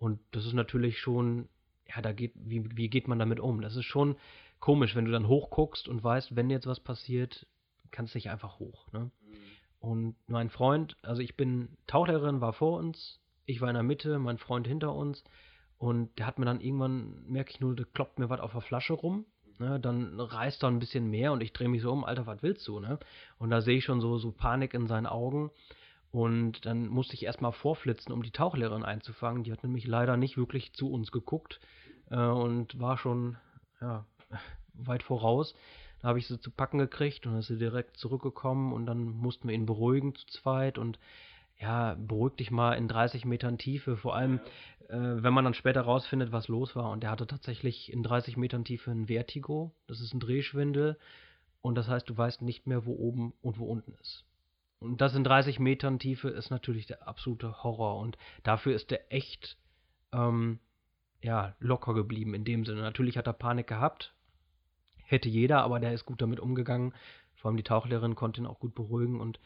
Und 0.04 0.20
das 0.32 0.44
ist 0.44 0.52
natürlich 0.52 0.98
schon, 0.98 1.48
ja, 1.88 2.02
da 2.02 2.12
geht, 2.12 2.32
wie, 2.34 2.76
wie 2.76 2.90
geht 2.90 3.08
man 3.08 3.18
damit 3.18 3.40
um? 3.40 3.62
Das 3.62 3.74
ist 3.74 3.86
schon 3.86 4.16
komisch, 4.60 4.94
wenn 4.94 5.06
du 5.06 5.10
dann 5.10 5.28
hochguckst 5.28 5.88
und 5.88 6.04
weißt, 6.04 6.36
wenn 6.36 6.50
jetzt 6.50 6.66
was 6.66 6.78
passiert, 6.78 7.46
kannst 7.90 8.12
du 8.12 8.18
nicht 8.18 8.28
einfach 8.28 8.58
hoch. 8.58 8.92
Ne? 8.92 9.10
Mhm. 9.22 9.34
Und 9.78 10.16
mein 10.26 10.50
Freund, 10.50 10.98
also 11.00 11.22
ich 11.22 11.38
bin 11.38 11.78
Tauchlehrerin, 11.86 12.42
war 12.42 12.52
vor 12.52 12.78
uns, 12.78 13.18
ich 13.46 13.62
war 13.62 13.70
in 13.70 13.76
der 13.76 13.82
Mitte, 13.82 14.18
mein 14.18 14.36
Freund 14.36 14.66
hinter 14.66 14.94
uns. 14.94 15.24
Und 15.78 16.18
der 16.18 16.26
hat 16.26 16.38
mir 16.38 16.44
dann 16.44 16.60
irgendwann, 16.60 17.24
merke 17.26 17.52
ich 17.52 17.60
nur, 17.60 17.74
da 17.74 17.84
kloppt 17.94 18.18
mir 18.18 18.28
was 18.28 18.40
auf 18.40 18.52
der 18.52 18.60
Flasche 18.60 18.92
rum. 18.92 19.24
Ne, 19.58 19.80
dann 19.80 20.20
reißt 20.20 20.64
er 20.64 20.68
ein 20.68 20.80
bisschen 20.80 21.08
mehr 21.08 21.32
und 21.32 21.40
ich 21.40 21.54
drehe 21.54 21.68
mich 21.68 21.80
so 21.80 21.90
um, 21.90 22.04
Alter, 22.04 22.26
was 22.26 22.42
willst 22.42 22.68
du? 22.68 22.78
Ne? 22.78 22.98
Und 23.38 23.48
da 23.48 23.62
sehe 23.62 23.78
ich 23.78 23.84
schon 23.84 24.02
so, 24.02 24.18
so 24.18 24.32
Panik 24.32 24.74
in 24.74 24.86
seinen 24.86 25.06
Augen. 25.06 25.50
Und 26.14 26.64
dann 26.64 26.86
musste 26.86 27.14
ich 27.14 27.24
erstmal 27.24 27.50
vorflitzen, 27.50 28.12
um 28.12 28.22
die 28.22 28.30
Tauchlehrerin 28.30 28.84
einzufangen. 28.84 29.42
Die 29.42 29.50
hat 29.50 29.64
nämlich 29.64 29.84
leider 29.84 30.16
nicht 30.16 30.36
wirklich 30.36 30.72
zu 30.72 30.88
uns 30.88 31.10
geguckt 31.10 31.58
äh, 32.08 32.14
und 32.14 32.78
war 32.78 32.98
schon 32.98 33.36
ja, 33.80 34.06
weit 34.74 35.02
voraus. 35.02 35.56
Da 36.00 36.06
habe 36.06 36.20
ich 36.20 36.28
sie 36.28 36.38
zu 36.38 36.52
packen 36.52 36.78
gekriegt 36.78 37.26
und 37.26 37.32
dann 37.32 37.40
ist 37.40 37.48
sie 37.48 37.58
direkt 37.58 37.96
zurückgekommen 37.96 38.72
und 38.72 38.86
dann 38.86 39.02
mussten 39.02 39.48
wir 39.48 39.56
ihn 39.56 39.66
beruhigen 39.66 40.14
zu 40.14 40.24
zweit 40.26 40.78
und 40.78 41.00
ja, 41.58 41.96
beruhig 41.98 42.36
dich 42.36 42.52
mal 42.52 42.74
in 42.74 42.86
30 42.86 43.24
Metern 43.24 43.58
Tiefe, 43.58 43.96
vor 43.96 44.14
allem 44.14 44.38
äh, 44.90 44.96
wenn 44.96 45.34
man 45.34 45.42
dann 45.44 45.54
später 45.54 45.80
rausfindet, 45.80 46.30
was 46.30 46.46
los 46.46 46.76
war. 46.76 46.90
Und 46.90 47.02
der 47.02 47.10
hatte 47.10 47.26
tatsächlich 47.26 47.92
in 47.92 48.04
30 48.04 48.36
Metern 48.36 48.64
Tiefe 48.64 48.92
ein 48.92 49.08
Vertigo, 49.08 49.74
das 49.88 50.00
ist 50.00 50.14
ein 50.14 50.20
Drehschwindel 50.20 50.96
und 51.60 51.74
das 51.74 51.88
heißt, 51.88 52.08
du 52.08 52.16
weißt 52.16 52.40
nicht 52.40 52.68
mehr, 52.68 52.86
wo 52.86 52.92
oben 52.92 53.32
und 53.42 53.58
wo 53.58 53.64
unten 53.64 53.94
ist. 54.00 54.24
Und 54.84 55.00
das 55.00 55.14
in 55.14 55.24
30 55.24 55.58
Metern 55.58 55.98
Tiefe 55.98 56.28
ist 56.28 56.50
natürlich 56.50 56.86
der 56.86 57.08
absolute 57.08 57.62
Horror 57.62 57.98
und 57.98 58.18
dafür 58.42 58.74
ist 58.74 58.90
der 58.90 59.12
echt 59.12 59.56
ähm, 60.12 60.60
ja, 61.22 61.56
locker 61.58 61.94
geblieben 61.94 62.34
in 62.34 62.44
dem 62.44 62.64
Sinne. 62.64 62.82
Natürlich 62.82 63.16
hat 63.16 63.26
er 63.26 63.32
Panik 63.32 63.66
gehabt, 63.66 64.14
hätte 65.04 65.28
jeder, 65.28 65.62
aber 65.62 65.80
der 65.80 65.92
ist 65.92 66.04
gut 66.04 66.20
damit 66.20 66.38
umgegangen. 66.38 66.92
Vor 67.36 67.48
allem 67.48 67.56
die 67.56 67.62
Tauchlehrerin 67.62 68.14
konnte 68.14 68.40
ihn 68.40 68.46
auch 68.46 68.60
gut 68.60 68.74
beruhigen 68.74 69.20
und 69.20 69.40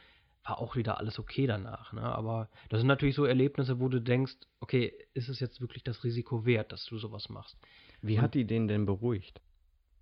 war 0.45 0.59
auch 0.59 0.77
wieder 0.77 0.99
alles 0.99 1.19
okay 1.19 1.47
danach. 1.47 1.93
Ne? 1.93 2.03
Aber 2.03 2.49
das 2.69 2.81
sind 2.81 2.89
natürlich 2.89 3.15
so 3.15 3.25
Erlebnisse, 3.25 3.81
wo 3.81 3.89
du 3.89 4.01
denkst, 4.01 4.35
okay, 4.61 4.93
ist 5.15 5.29
es 5.29 5.41
jetzt 5.41 5.61
wirklich 5.61 5.85
das 5.85 6.05
Risiko 6.05 6.45
wert, 6.47 6.73
dass 6.73 6.85
du 6.85 6.99
sowas 6.99 7.29
machst? 7.29 7.57
Wie 8.03 8.17
Und, 8.17 8.23
hat 8.23 8.35
die 8.35 8.45
den 8.45 8.67
denn 8.67 8.87
beruhigt? 8.87 9.41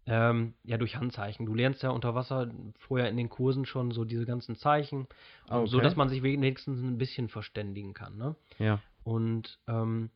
Ähm, 0.07 0.55
ja, 0.63 0.79
durch 0.79 0.97
Handzeichen. 0.97 1.47
Du 1.47 1.55
lernst 1.55 1.83
ja 1.83 1.91
unter 1.91 2.15
Wasser 2.15 2.51
vorher 2.79 3.09
in 3.09 3.17
den 3.17 3.29
Kursen 3.29 3.67
schon 3.67 3.91
so 3.91 4.05
diese 4.05 4.25
ganzen 4.25 4.55
Zeichen, 4.55 5.09
okay. 5.49 5.67
so 5.67 5.81
dass 5.81 5.97
man 5.97 6.09
sich 6.09 6.23
wenigstens 6.23 6.81
ein 6.81 6.97
bisschen 6.97 7.29
verständigen 7.29 7.93
kann. 7.93 8.17
Ne? 8.17 8.37
Ja. 8.59 8.81
Und 9.03 9.59
ähm, 9.67 10.11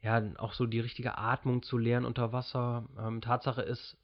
ja, 0.00 0.22
auch 0.38 0.54
so 0.54 0.66
die 0.66 0.80
richtige 0.80 1.18
Atmung 1.18 1.62
zu 1.62 1.76
lernen 1.76 2.06
unter 2.06 2.32
Wasser. 2.32 2.86
Ähm, 2.98 3.20
Tatsache 3.20 3.62
ist, 3.62 3.98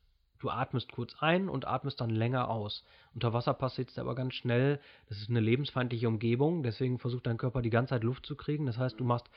Du 0.44 0.50
atmest 0.50 0.92
kurz 0.92 1.14
ein 1.20 1.48
und 1.48 1.66
atmest 1.66 2.02
dann 2.02 2.10
länger 2.10 2.50
aus. 2.50 2.84
Unter 3.14 3.32
Wasser 3.32 3.54
passiert 3.54 3.88
es 3.88 3.98
aber 3.98 4.14
ganz 4.14 4.34
schnell. 4.34 4.78
Das 5.08 5.16
ist 5.16 5.30
eine 5.30 5.40
lebensfeindliche 5.40 6.06
Umgebung, 6.06 6.62
deswegen 6.62 6.98
versucht 6.98 7.26
dein 7.26 7.38
Körper 7.38 7.62
die 7.62 7.70
ganze 7.70 7.94
Zeit 7.94 8.04
Luft 8.04 8.26
zu 8.26 8.36
kriegen. 8.36 8.66
Das 8.66 8.76
heißt, 8.76 9.00
du 9.00 9.04
machst 9.04 9.30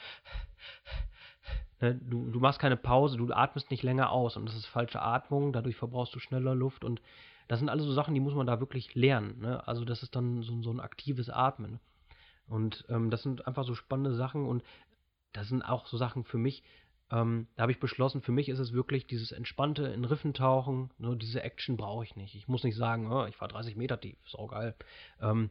du, 1.79 2.29
du 2.31 2.39
machst 2.39 2.59
keine 2.59 2.77
Pause, 2.77 3.17
du 3.17 3.31
atmest 3.31 3.71
nicht 3.71 3.83
länger 3.83 4.11
aus 4.11 4.37
und 4.37 4.45
das 4.45 4.55
ist 4.55 4.65
falsche 4.65 5.01
Atmung, 5.01 5.53
dadurch 5.53 5.75
verbrauchst 5.75 6.13
du 6.15 6.19
schneller 6.19 6.55
Luft 6.55 6.83
und 6.83 7.01
das 7.47 7.59
sind 7.59 7.69
alles 7.69 7.85
so 7.85 7.93
Sachen, 7.93 8.13
die 8.13 8.19
muss 8.19 8.35
man 8.35 8.47
da 8.47 8.59
wirklich 8.59 8.93
lernen. 8.95 9.39
Ne? 9.39 9.65
Also 9.67 9.85
das 9.85 10.03
ist 10.03 10.15
dann 10.15 10.41
so, 10.41 10.61
so 10.61 10.71
ein 10.71 10.79
aktives 10.79 11.29
Atmen. 11.29 11.79
Und 12.47 12.85
ähm, 12.89 13.09
das 13.09 13.23
sind 13.23 13.47
einfach 13.47 13.63
so 13.63 13.75
spannende 13.75 14.15
Sachen 14.15 14.45
und 14.45 14.63
das 15.33 15.47
sind 15.47 15.61
auch 15.61 15.85
so 15.87 15.97
Sachen 15.97 16.23
für 16.23 16.37
mich, 16.37 16.63
ähm, 17.09 17.47
da 17.55 17.63
habe 17.63 17.71
ich 17.71 17.79
beschlossen, 17.79 18.21
für 18.21 18.31
mich 18.31 18.49
ist 18.49 18.59
es 18.59 18.73
wirklich 18.73 19.07
dieses 19.07 19.31
entspannte 19.31 19.87
in 19.87 20.03
Riffen 20.03 20.33
tauchen, 20.33 20.91
nur 20.97 21.11
ne, 21.11 21.17
diese 21.17 21.41
Action 21.41 21.77
brauche 21.77 22.03
ich 22.03 22.15
nicht. 22.15 22.35
Ich 22.35 22.47
muss 22.47 22.63
nicht 22.63 22.75
sagen, 22.75 23.11
oh, 23.11 23.25
ich 23.25 23.37
fahre 23.37 23.51
30 23.51 23.75
Meter 23.77 23.99
tief, 23.99 24.17
ist 24.25 24.37
auch 24.37 24.49
geil. 24.49 24.75
Ähm, 25.21 25.49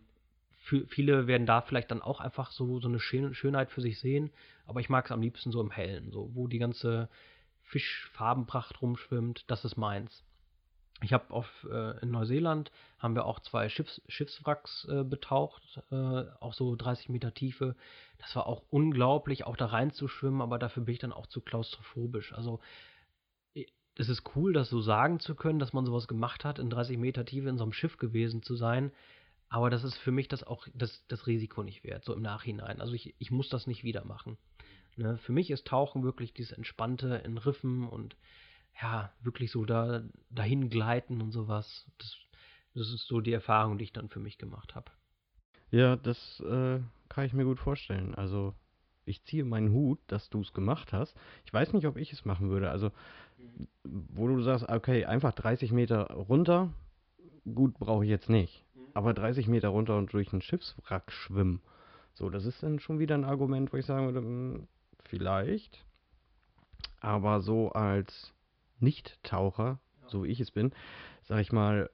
viele 0.88 1.26
werden 1.26 1.46
da 1.46 1.60
vielleicht 1.60 1.90
dann 1.90 2.02
auch 2.02 2.20
einfach 2.20 2.50
so, 2.50 2.80
so 2.80 2.88
eine 2.88 3.00
Schönheit 3.00 3.70
für 3.70 3.80
sich 3.80 4.00
sehen, 4.00 4.30
aber 4.66 4.80
ich 4.80 4.88
mag 4.88 5.04
es 5.06 5.12
am 5.12 5.22
liebsten 5.22 5.52
so 5.52 5.60
im 5.60 5.70
Hellen, 5.70 6.10
so 6.10 6.30
wo 6.34 6.48
die 6.48 6.58
ganze 6.58 7.08
Fischfarbenpracht 7.62 8.80
rumschwimmt, 8.82 9.44
das 9.48 9.64
ist 9.64 9.76
meins. 9.76 10.24
Ich 11.02 11.12
habe 11.12 11.44
äh, 11.70 12.02
in 12.02 12.10
Neuseeland 12.10 12.72
haben 12.98 13.14
wir 13.14 13.26
auch 13.26 13.40
zwei 13.40 13.68
Schiffs, 13.68 14.00
Schiffswracks 14.08 14.86
äh, 14.90 15.04
betaucht, 15.04 15.82
äh, 15.90 16.24
auch 16.40 16.54
so 16.54 16.74
30 16.74 17.10
Meter 17.10 17.34
Tiefe. 17.34 17.76
Das 18.18 18.34
war 18.34 18.46
auch 18.46 18.62
unglaublich, 18.70 19.44
auch 19.44 19.56
da 19.56 19.66
reinzuschwimmen, 19.66 20.40
aber 20.40 20.58
dafür 20.58 20.84
bin 20.84 20.94
ich 20.94 21.00
dann 21.00 21.12
auch 21.12 21.26
zu 21.26 21.42
klaustrophobisch. 21.42 22.32
Also 22.32 22.60
es 23.98 24.08
ist 24.08 24.22
cool, 24.34 24.52
das 24.52 24.68
so 24.68 24.80
sagen 24.80 25.20
zu 25.20 25.34
können, 25.34 25.58
dass 25.58 25.72
man 25.72 25.86
sowas 25.86 26.08
gemacht 26.08 26.44
hat, 26.44 26.58
in 26.58 26.70
30 26.70 26.98
Meter 26.98 27.24
Tiefe 27.24 27.48
in 27.48 27.58
so 27.58 27.64
einem 27.64 27.72
Schiff 27.72 27.98
gewesen 27.98 28.42
zu 28.42 28.56
sein. 28.56 28.92
Aber 29.48 29.70
das 29.70 29.84
ist 29.84 29.96
für 29.96 30.10
mich 30.10 30.28
das 30.28 30.42
auch 30.42 30.66
das, 30.74 31.04
das 31.08 31.26
Risiko 31.26 31.62
nicht 31.62 31.84
wert, 31.84 32.04
so 32.04 32.14
im 32.14 32.22
Nachhinein. 32.22 32.80
Also 32.80 32.94
ich, 32.94 33.14
ich 33.18 33.30
muss 33.30 33.48
das 33.48 33.66
nicht 33.66 33.84
wieder 33.84 34.04
machen. 34.04 34.36
Ne? 34.96 35.18
Für 35.18 35.32
mich 35.32 35.50
ist 35.50 35.66
Tauchen 35.66 36.02
wirklich 36.02 36.32
dieses 36.34 36.52
Entspannte 36.52 37.16
in 37.24 37.38
Riffen 37.38 37.88
und 37.88 38.16
ja, 38.80 39.12
wirklich 39.20 39.50
so 39.50 39.64
da 39.64 40.02
dahin 40.30 40.68
gleiten 40.68 41.22
und 41.22 41.32
sowas. 41.32 41.86
Das, 41.98 42.16
das 42.74 42.92
ist 42.92 43.06
so 43.06 43.20
die 43.20 43.32
Erfahrung, 43.32 43.78
die 43.78 43.84
ich 43.84 43.92
dann 43.92 44.08
für 44.08 44.20
mich 44.20 44.38
gemacht 44.38 44.74
habe. 44.74 44.90
Ja, 45.70 45.96
das 45.96 46.40
äh, 46.40 46.80
kann 47.08 47.24
ich 47.24 47.32
mir 47.32 47.44
gut 47.44 47.60
vorstellen. 47.60 48.14
Also 48.14 48.54
ich 49.06 49.22
ziehe 49.24 49.44
meinen 49.44 49.72
Hut, 49.72 50.00
dass 50.08 50.28
du 50.28 50.40
es 50.40 50.52
gemacht 50.52 50.92
hast. 50.92 51.16
Ich 51.44 51.52
weiß 51.52 51.72
nicht, 51.72 51.86
ob 51.86 51.96
ich 51.96 52.12
es 52.12 52.24
machen 52.24 52.50
würde. 52.50 52.70
Also, 52.70 52.90
wo 53.84 54.26
du 54.26 54.42
sagst, 54.42 54.68
okay, 54.68 55.04
einfach 55.04 55.32
30 55.32 55.72
Meter 55.72 56.12
runter, 56.12 56.72
gut, 57.44 57.78
brauche 57.78 58.04
ich 58.04 58.10
jetzt 58.10 58.28
nicht. 58.28 58.65
Aber 58.96 59.12
30 59.12 59.46
Meter 59.46 59.68
runter 59.68 59.98
und 59.98 60.14
durch 60.14 60.32
einen 60.32 60.40
Schiffswrack 60.40 61.12
schwimmen, 61.12 61.60
so, 62.14 62.30
das 62.30 62.46
ist 62.46 62.62
dann 62.62 62.78
schon 62.80 62.98
wieder 62.98 63.14
ein 63.14 63.26
Argument, 63.26 63.70
wo 63.70 63.76
ich 63.76 63.84
sagen 63.84 64.06
würde, 64.06 64.20
hm, 64.20 64.68
vielleicht. 65.04 65.84
Aber 67.00 67.42
so 67.42 67.72
als 67.72 68.32
Nicht-Taucher, 68.80 69.78
so 70.06 70.24
wie 70.24 70.28
ich 70.28 70.40
es 70.40 70.50
bin, 70.50 70.72
sag 71.24 71.40
ich 71.40 71.52
mal, 71.52 71.90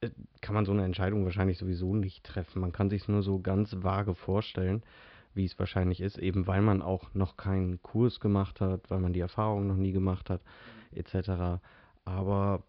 äh, 0.00 0.10
kann 0.40 0.54
man 0.54 0.64
so 0.64 0.70
eine 0.70 0.84
Entscheidung 0.84 1.24
wahrscheinlich 1.24 1.58
sowieso 1.58 1.92
nicht 1.96 2.22
treffen. 2.22 2.60
Man 2.60 2.70
kann 2.70 2.88
sich 2.88 3.08
nur 3.08 3.24
so 3.24 3.40
ganz 3.40 3.82
vage 3.82 4.14
vorstellen, 4.14 4.84
wie 5.34 5.46
es 5.46 5.58
wahrscheinlich 5.58 6.00
ist, 6.00 6.18
eben 6.18 6.46
weil 6.46 6.62
man 6.62 6.82
auch 6.82 7.12
noch 7.14 7.36
keinen 7.36 7.82
Kurs 7.82 8.20
gemacht 8.20 8.60
hat, 8.60 8.90
weil 8.90 9.00
man 9.00 9.12
die 9.12 9.18
Erfahrung 9.18 9.66
noch 9.66 9.74
nie 9.74 9.90
gemacht 9.90 10.30
hat, 10.30 10.42
etc. 10.92 11.60
Aber 12.04 12.62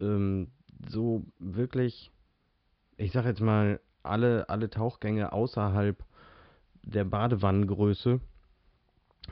ähm, 0.00 0.52
so 0.88 1.26
wirklich, 1.38 2.10
ich 2.96 3.12
sag 3.12 3.24
jetzt 3.24 3.40
mal, 3.40 3.80
alle, 4.02 4.48
alle 4.48 4.70
Tauchgänge 4.70 5.32
außerhalb 5.32 6.04
der 6.82 7.04
Badewannengröße, 7.04 8.20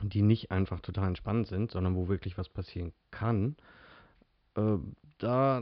die 0.01 0.21
nicht 0.21 0.51
einfach 0.51 0.79
total 0.79 1.09
entspannt 1.09 1.47
sind, 1.47 1.71
sondern 1.71 1.95
wo 1.95 2.07
wirklich 2.07 2.37
was 2.37 2.49
passieren 2.49 2.93
kann, 3.11 3.55
äh, 4.55 4.77
da 5.19 5.61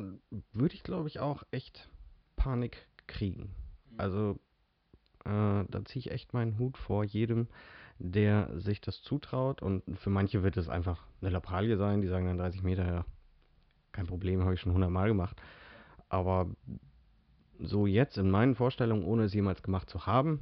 würde 0.53 0.75
ich 0.75 0.83
glaube 0.83 1.09
ich 1.09 1.19
auch 1.19 1.43
echt 1.51 1.89
Panik 2.37 2.87
kriegen. 3.07 3.53
Also 3.97 4.39
äh, 5.25 5.65
da 5.67 5.85
ziehe 5.85 5.99
ich 5.99 6.11
echt 6.11 6.33
meinen 6.33 6.57
Hut 6.57 6.77
vor 6.77 7.03
jedem, 7.03 7.47
der 7.99 8.49
sich 8.59 8.81
das 8.81 9.01
zutraut. 9.01 9.61
Und 9.61 9.83
für 9.99 10.09
manche 10.09 10.43
wird 10.43 10.57
es 10.57 10.69
einfach 10.69 11.05
eine 11.21 11.31
Lappalie 11.31 11.77
sein, 11.77 12.01
die 12.01 12.07
sagen 12.07 12.25
dann 12.25 12.37
30 12.37 12.63
Meter, 12.63 12.87
ja, 12.87 13.05
kein 13.91 14.07
Problem, 14.07 14.41
habe 14.41 14.53
ich 14.53 14.61
schon 14.61 14.71
100 14.71 14.89
Mal 14.89 15.09
gemacht. 15.09 15.39
Aber 16.09 16.47
so 17.61 17.85
jetzt 17.85 18.17
in 18.17 18.29
meinen 18.29 18.55
Vorstellungen, 18.55 19.03
ohne 19.03 19.23
es 19.23 19.33
jemals 19.33 19.63
gemacht 19.63 19.89
zu 19.89 20.05
haben, 20.05 20.41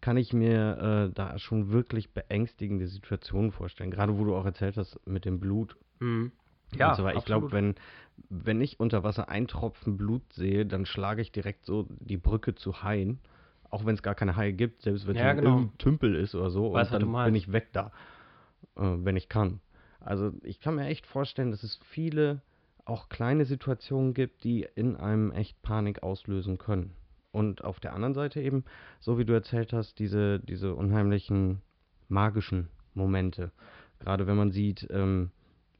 kann 0.00 0.16
ich 0.16 0.32
mir 0.32 1.10
äh, 1.10 1.14
da 1.14 1.38
schon 1.38 1.72
wirklich 1.72 2.12
beängstigende 2.12 2.86
Situationen 2.86 3.52
vorstellen. 3.52 3.90
Gerade 3.90 4.18
wo 4.18 4.24
du 4.24 4.34
auch 4.34 4.44
erzählt 4.44 4.76
hast 4.76 4.98
mit 5.06 5.24
dem 5.24 5.40
Blut. 5.40 5.76
Mhm. 5.98 6.32
Ja, 6.74 6.94
so 6.94 7.06
ich 7.08 7.24
glaube, 7.24 7.50
wenn, 7.52 7.74
wenn 8.28 8.60
ich 8.60 8.78
unter 8.78 9.02
Wasser 9.02 9.28
ein 9.28 9.48
Tropfen 9.48 9.96
Blut 9.96 10.32
sehe, 10.32 10.64
dann 10.66 10.86
schlage 10.86 11.20
ich 11.20 11.32
direkt 11.32 11.66
so 11.66 11.86
die 11.88 12.16
Brücke 12.16 12.54
zu 12.54 12.82
Haien. 12.82 13.18
Auch 13.70 13.84
wenn 13.86 13.94
es 13.94 14.02
gar 14.02 14.14
keine 14.14 14.36
Haie 14.36 14.52
gibt, 14.52 14.82
selbst 14.82 15.06
wenn 15.06 15.16
es 15.16 15.22
ja, 15.22 15.32
genau. 15.32 15.50
irgendein 15.50 15.78
Tümpel 15.78 16.14
ist 16.14 16.34
oder 16.34 16.50
so. 16.50 16.72
Weiß, 16.72 16.92
und 16.92 17.02
dann 17.02 17.24
bin 17.24 17.34
ich 17.34 17.52
weg 17.52 17.68
da, 17.72 17.92
äh, 18.76 18.82
wenn 18.82 19.16
ich 19.16 19.28
kann. 19.28 19.60
Also 20.00 20.32
ich 20.42 20.60
kann 20.60 20.76
mir 20.76 20.86
echt 20.86 21.06
vorstellen, 21.06 21.50
dass 21.50 21.62
es 21.62 21.78
viele 21.90 22.40
auch 22.84 23.08
kleine 23.08 23.44
Situationen 23.44 24.14
gibt, 24.14 24.44
die 24.44 24.66
in 24.74 24.96
einem 24.96 25.32
echt 25.32 25.60
Panik 25.62 26.02
auslösen 26.02 26.58
können. 26.58 26.94
Und 27.32 27.64
auf 27.64 27.78
der 27.78 27.94
anderen 27.94 28.14
Seite 28.14 28.40
eben, 28.40 28.64
so 28.98 29.18
wie 29.18 29.24
du 29.24 29.32
erzählt 29.32 29.72
hast, 29.72 29.98
diese, 29.98 30.40
diese 30.40 30.74
unheimlichen 30.74 31.62
magischen 32.08 32.68
Momente. 32.94 33.52
Gerade 34.00 34.26
wenn 34.26 34.36
man 34.36 34.50
sieht, 34.50 34.88
ähm, 34.90 35.30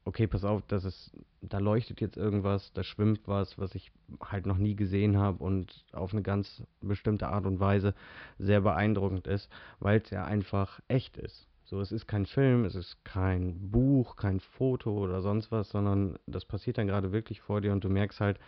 okay, 0.04 0.26
pass 0.26 0.44
auf, 0.44 0.62
das 0.68 0.84
ist, 0.84 1.12
da 1.40 1.58
leuchtet 1.58 2.00
jetzt 2.00 2.16
irgendwas, 2.16 2.72
da 2.72 2.82
schwimmt 2.82 3.26
was, 3.26 3.58
was 3.58 3.74
ich 3.74 3.90
halt 4.22 4.46
noch 4.46 4.58
nie 4.58 4.76
gesehen 4.76 5.18
habe 5.18 5.42
und 5.42 5.84
auf 5.92 6.12
eine 6.12 6.22
ganz 6.22 6.62
bestimmte 6.80 7.28
Art 7.28 7.46
und 7.46 7.60
Weise 7.60 7.94
sehr 8.38 8.60
beeindruckend 8.60 9.26
ist, 9.26 9.50
weil 9.80 10.00
es 10.00 10.10
ja 10.10 10.24
einfach 10.24 10.80
echt 10.88 11.16
ist. 11.16 11.49
So, 11.70 11.80
es 11.80 11.92
ist 11.92 12.08
kein 12.08 12.26
Film, 12.26 12.64
es 12.64 12.74
ist 12.74 13.04
kein 13.04 13.70
Buch, 13.70 14.16
kein 14.16 14.40
Foto 14.40 14.90
oder 14.90 15.22
sonst 15.22 15.52
was, 15.52 15.70
sondern 15.70 16.18
das 16.26 16.44
passiert 16.44 16.78
dann 16.78 16.88
gerade 16.88 17.12
wirklich 17.12 17.40
vor 17.40 17.60
dir 17.60 17.70
und 17.70 17.84
du 17.84 17.88
merkst 17.88 18.18
halt 18.20 18.40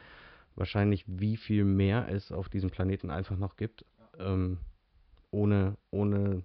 wahrscheinlich, 0.56 1.04
wie 1.06 1.36
viel 1.36 1.62
mehr 1.62 2.08
es 2.08 2.32
auf 2.32 2.48
diesem 2.48 2.70
Planeten 2.70 3.10
einfach 3.10 3.36
noch 3.36 3.54
gibt, 3.54 3.84
ähm, 4.18 4.58
ohne, 5.30 5.76
ohne 5.92 6.42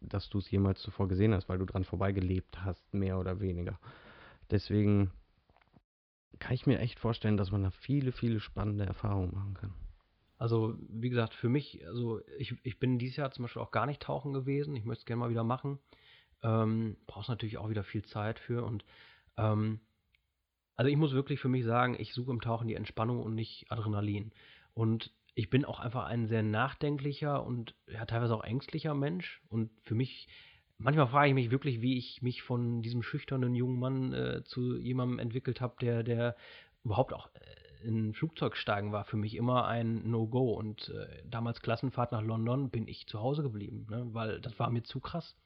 dass 0.00 0.30
du 0.30 0.38
es 0.38 0.50
jemals 0.50 0.80
zuvor 0.80 1.08
gesehen 1.08 1.34
hast, 1.34 1.50
weil 1.50 1.58
du 1.58 1.66
dran 1.66 1.84
vorbeigelebt 1.84 2.64
hast, 2.64 2.94
mehr 2.94 3.18
oder 3.18 3.40
weniger. 3.40 3.78
Deswegen 4.50 5.10
kann 6.38 6.54
ich 6.54 6.64
mir 6.64 6.78
echt 6.78 6.98
vorstellen, 6.98 7.36
dass 7.36 7.52
man 7.52 7.64
da 7.64 7.70
viele, 7.70 8.12
viele 8.12 8.40
spannende 8.40 8.86
Erfahrungen 8.86 9.34
machen 9.34 9.52
kann. 9.52 9.74
Also, 10.38 10.74
wie 10.88 11.10
gesagt, 11.10 11.34
für 11.34 11.50
mich, 11.50 11.86
also 11.86 12.20
ich, 12.38 12.54
ich 12.62 12.78
bin 12.78 12.98
dieses 12.98 13.16
Jahr 13.16 13.30
zum 13.30 13.44
Beispiel 13.44 13.60
auch 13.62 13.70
gar 13.70 13.84
nicht 13.84 14.00
tauchen 14.00 14.32
gewesen. 14.32 14.74
Ich 14.74 14.86
möchte 14.86 15.02
es 15.02 15.06
gerne 15.06 15.20
mal 15.20 15.30
wieder 15.30 15.44
machen. 15.44 15.78
Ähm, 16.44 16.96
brauchst 17.06 17.28
natürlich 17.28 17.58
auch 17.58 17.68
wieder 17.68 17.82
viel 17.82 18.04
Zeit 18.04 18.38
für 18.38 18.64
und 18.64 18.84
ähm, 19.36 19.80
also 20.76 20.90
ich 20.90 20.96
muss 20.96 21.12
wirklich 21.12 21.40
für 21.40 21.48
mich 21.48 21.64
sagen, 21.64 21.96
ich 21.98 22.14
suche 22.14 22.32
im 22.32 22.40
Tauchen 22.40 22.68
die 22.68 22.74
Entspannung 22.74 23.22
und 23.22 23.34
nicht 23.34 23.66
Adrenalin. 23.70 24.32
Und 24.74 25.12
ich 25.34 25.50
bin 25.50 25.64
auch 25.64 25.80
einfach 25.80 26.04
ein 26.06 26.26
sehr 26.26 26.42
nachdenklicher 26.42 27.44
und 27.44 27.74
ja, 27.86 28.04
teilweise 28.06 28.34
auch 28.34 28.44
ängstlicher 28.44 28.94
Mensch. 28.94 29.42
Und 29.48 29.70
für 29.82 29.94
mich, 29.94 30.28
manchmal 30.78 31.08
frage 31.08 31.28
ich 31.28 31.34
mich 31.34 31.50
wirklich, 31.50 31.80
wie 31.80 31.96
ich 31.96 32.22
mich 32.22 32.42
von 32.42 32.82
diesem 32.82 33.02
schüchternen 33.02 33.54
jungen 33.54 33.78
Mann 33.78 34.12
äh, 34.12 34.44
zu 34.44 34.76
jemandem 34.76 35.20
entwickelt 35.20 35.60
habe, 35.60 35.76
der, 35.80 36.02
der 36.02 36.36
überhaupt 36.82 37.12
auch 37.12 37.28
äh, 37.34 37.86
in 37.86 38.08
ein 38.08 38.14
Flugzeug 38.14 38.56
steigen 38.56 38.92
war 38.92 39.04
für 39.04 39.16
mich 39.16 39.36
immer 39.36 39.66
ein 39.66 40.08
No-Go. 40.10 40.54
Und 40.54 40.88
äh, 40.88 41.22
damals 41.28 41.60
Klassenfahrt 41.60 42.12
nach 42.12 42.22
London 42.22 42.70
bin 42.70 42.88
ich 42.88 43.06
zu 43.06 43.20
Hause 43.20 43.42
geblieben, 43.42 43.86
ne? 43.90 44.08
weil 44.12 44.40
das 44.40 44.58
war 44.58 44.70
mir 44.70 44.82
zu 44.82 45.00
krass. 45.00 45.36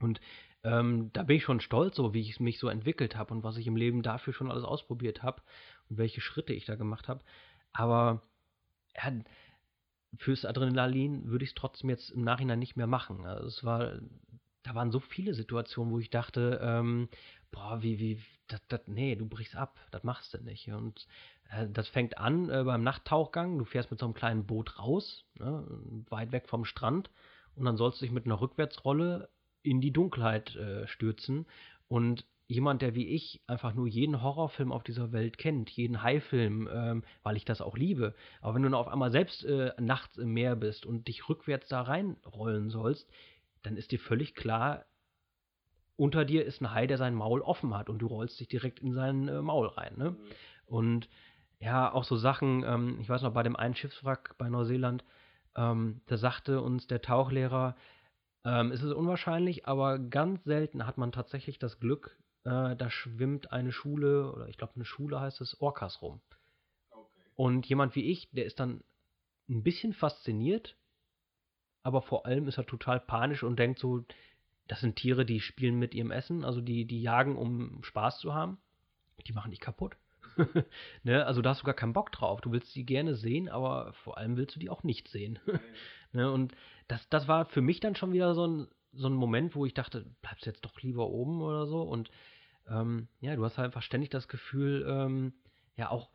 Und 0.00 0.20
ähm, 0.62 1.10
da 1.12 1.22
bin 1.22 1.36
ich 1.36 1.44
schon 1.44 1.60
stolz, 1.60 1.96
so 1.96 2.12
wie 2.12 2.20
ich 2.20 2.40
mich 2.40 2.58
so 2.58 2.68
entwickelt 2.68 3.16
habe 3.16 3.32
und 3.32 3.42
was 3.42 3.56
ich 3.56 3.66
im 3.66 3.76
Leben 3.76 4.02
dafür 4.02 4.32
schon 4.32 4.50
alles 4.50 4.64
ausprobiert 4.64 5.22
habe 5.22 5.42
und 5.88 5.98
welche 5.98 6.20
Schritte 6.20 6.52
ich 6.52 6.66
da 6.66 6.74
gemacht 6.74 7.08
habe. 7.08 7.24
Aber 7.72 8.22
ja, 8.96 9.12
fürs 10.18 10.44
Adrenalin 10.44 11.26
würde 11.26 11.44
ich 11.44 11.50
es 11.50 11.54
trotzdem 11.54 11.90
jetzt 11.90 12.10
im 12.10 12.22
Nachhinein 12.22 12.58
nicht 12.58 12.76
mehr 12.76 12.86
machen. 12.86 13.24
Also 13.26 13.46
es 13.46 13.64
war, 13.64 14.00
da 14.62 14.74
waren 14.74 14.90
so 14.90 15.00
viele 15.00 15.34
Situationen, 15.34 15.92
wo 15.92 15.98
ich 15.98 16.10
dachte, 16.10 16.60
ähm, 16.62 17.08
boah, 17.52 17.82
wie, 17.82 17.98
wie, 17.98 18.20
das, 18.48 18.60
das, 18.68 18.80
nee, 18.86 19.14
du 19.16 19.26
brichst 19.26 19.56
ab, 19.56 19.78
das 19.90 20.02
machst 20.02 20.34
du 20.34 20.42
nicht. 20.42 20.68
Und 20.68 21.06
äh, 21.50 21.68
das 21.68 21.88
fängt 21.88 22.18
an 22.18 22.50
äh, 22.50 22.64
beim 22.64 22.82
Nachttauchgang. 22.82 23.58
Du 23.58 23.64
fährst 23.64 23.90
mit 23.90 24.00
so 24.00 24.06
einem 24.06 24.14
kleinen 24.14 24.46
Boot 24.46 24.78
raus, 24.78 25.24
ne, 25.38 25.64
weit 26.10 26.32
weg 26.32 26.48
vom 26.48 26.64
Strand, 26.64 27.10
und 27.54 27.64
dann 27.64 27.76
sollst 27.76 28.00
du 28.00 28.04
dich 28.04 28.12
mit 28.12 28.26
einer 28.26 28.40
Rückwärtsrolle 28.40 29.28
in 29.62 29.80
die 29.80 29.92
Dunkelheit 29.92 30.56
äh, 30.56 30.86
stürzen. 30.86 31.46
Und 31.88 32.24
jemand, 32.50 32.82
der 32.82 32.94
wie 32.94 33.06
ich 33.06 33.40
einfach 33.46 33.74
nur 33.74 33.86
jeden 33.86 34.22
Horrorfilm 34.22 34.72
auf 34.72 34.82
dieser 34.82 35.12
Welt 35.12 35.38
kennt, 35.38 35.70
jeden 35.70 36.02
Haifilm, 36.02 36.68
ähm, 36.72 37.04
weil 37.22 37.36
ich 37.36 37.44
das 37.44 37.60
auch 37.60 37.76
liebe. 37.76 38.14
Aber 38.40 38.54
wenn 38.54 38.62
du 38.62 38.76
auf 38.76 38.88
einmal 38.88 39.12
selbst 39.12 39.44
äh, 39.44 39.72
nachts 39.78 40.18
im 40.18 40.32
Meer 40.32 40.56
bist 40.56 40.84
und 40.84 41.06
dich 41.06 41.28
rückwärts 41.28 41.68
da 41.68 41.82
reinrollen 41.82 42.70
sollst, 42.70 43.08
dann 43.62 43.76
ist 43.76 43.92
dir 43.92 44.00
völlig 44.00 44.34
klar, 44.34 44.84
unter 45.96 46.24
dir 46.24 46.44
ist 46.44 46.60
ein 46.60 46.72
Hai, 46.72 46.86
der 46.86 46.96
sein 46.96 47.14
Maul 47.14 47.40
offen 47.42 47.76
hat 47.76 47.88
und 47.88 47.98
du 47.98 48.06
rollst 48.06 48.40
dich 48.40 48.48
direkt 48.48 48.80
in 48.80 48.94
sein 48.94 49.28
äh, 49.28 49.42
Maul 49.42 49.68
rein. 49.68 49.92
Ne? 49.96 50.10
Mhm. 50.10 50.16
Und 50.66 51.08
ja, 51.60 51.92
auch 51.92 52.04
so 52.04 52.16
Sachen, 52.16 52.64
ähm, 52.64 52.98
ich 53.00 53.08
weiß 53.08 53.22
noch, 53.22 53.34
bei 53.34 53.42
dem 53.42 53.54
einen 53.54 53.76
Schiffswrack 53.76 54.34
bei 54.38 54.48
Neuseeland, 54.48 55.04
ähm, 55.56 56.00
da 56.06 56.16
sagte 56.16 56.62
uns 56.62 56.86
der 56.86 57.02
Tauchlehrer, 57.02 57.76
ähm, 58.44 58.72
es 58.72 58.82
ist 58.82 58.92
unwahrscheinlich, 58.92 59.66
aber 59.66 59.98
ganz 59.98 60.44
selten 60.44 60.86
hat 60.86 60.98
man 60.98 61.12
tatsächlich 61.12 61.58
das 61.58 61.78
Glück, 61.78 62.18
äh, 62.44 62.76
da 62.76 62.90
schwimmt 62.90 63.52
eine 63.52 63.72
Schule, 63.72 64.32
oder 64.32 64.48
ich 64.48 64.56
glaube 64.56 64.74
eine 64.76 64.84
Schule 64.84 65.20
heißt 65.20 65.40
es, 65.40 65.60
Orcas 65.60 66.00
rum. 66.02 66.20
Okay. 66.90 67.20
Und 67.36 67.66
jemand 67.66 67.94
wie 67.94 68.10
ich, 68.10 68.30
der 68.32 68.46
ist 68.46 68.60
dann 68.60 68.82
ein 69.48 69.62
bisschen 69.62 69.92
fasziniert, 69.92 70.76
aber 71.82 72.02
vor 72.02 72.26
allem 72.26 72.48
ist 72.48 72.58
er 72.58 72.66
total 72.66 73.00
panisch 73.00 73.42
und 73.42 73.58
denkt 73.58 73.78
so, 73.78 74.04
das 74.68 74.80
sind 74.80 74.96
Tiere, 74.96 75.26
die 75.26 75.40
spielen 75.40 75.78
mit 75.78 75.94
ihrem 75.94 76.10
Essen, 76.10 76.44
also 76.44 76.60
die, 76.60 76.86
die 76.86 77.02
jagen, 77.02 77.36
um 77.36 77.82
Spaß 77.82 78.20
zu 78.20 78.34
haben. 78.34 78.58
Die 79.26 79.32
machen 79.32 79.50
dich 79.50 79.60
kaputt. 79.60 79.96
ne? 81.02 81.24
Also 81.26 81.42
da 81.42 81.50
hast 81.50 81.62
du 81.62 81.66
gar 81.66 81.74
keinen 81.74 81.92
Bock 81.92 82.12
drauf. 82.12 82.40
Du 82.40 82.52
willst 82.52 82.72
sie 82.72 82.84
gerne 82.84 83.14
sehen, 83.14 83.48
aber 83.48 83.92
vor 83.92 84.18
allem 84.18 84.36
willst 84.36 84.56
du 84.56 84.60
die 84.60 84.70
auch 84.70 84.82
nicht 84.82 85.08
sehen. 85.08 85.38
ne? 86.12 86.30
Und 86.30 86.54
das, 86.88 87.08
das 87.08 87.28
war 87.28 87.46
für 87.46 87.62
mich 87.62 87.80
dann 87.80 87.94
schon 87.94 88.12
wieder 88.12 88.34
so 88.34 88.46
ein, 88.46 88.68
so 88.92 89.08
ein 89.08 89.14
Moment, 89.14 89.54
wo 89.54 89.66
ich 89.66 89.74
dachte, 89.74 90.06
bleibst 90.22 90.46
jetzt 90.46 90.64
doch 90.64 90.80
lieber 90.80 91.08
oben 91.08 91.40
oder 91.42 91.66
so. 91.66 91.82
Und 91.82 92.10
ähm, 92.68 93.08
ja, 93.20 93.36
du 93.36 93.44
hast 93.44 93.58
halt 93.58 93.66
einfach 93.66 93.82
ständig 93.82 94.10
das 94.10 94.28
Gefühl, 94.28 94.86
ähm, 94.88 95.32
ja 95.76 95.90
auch, 95.90 96.10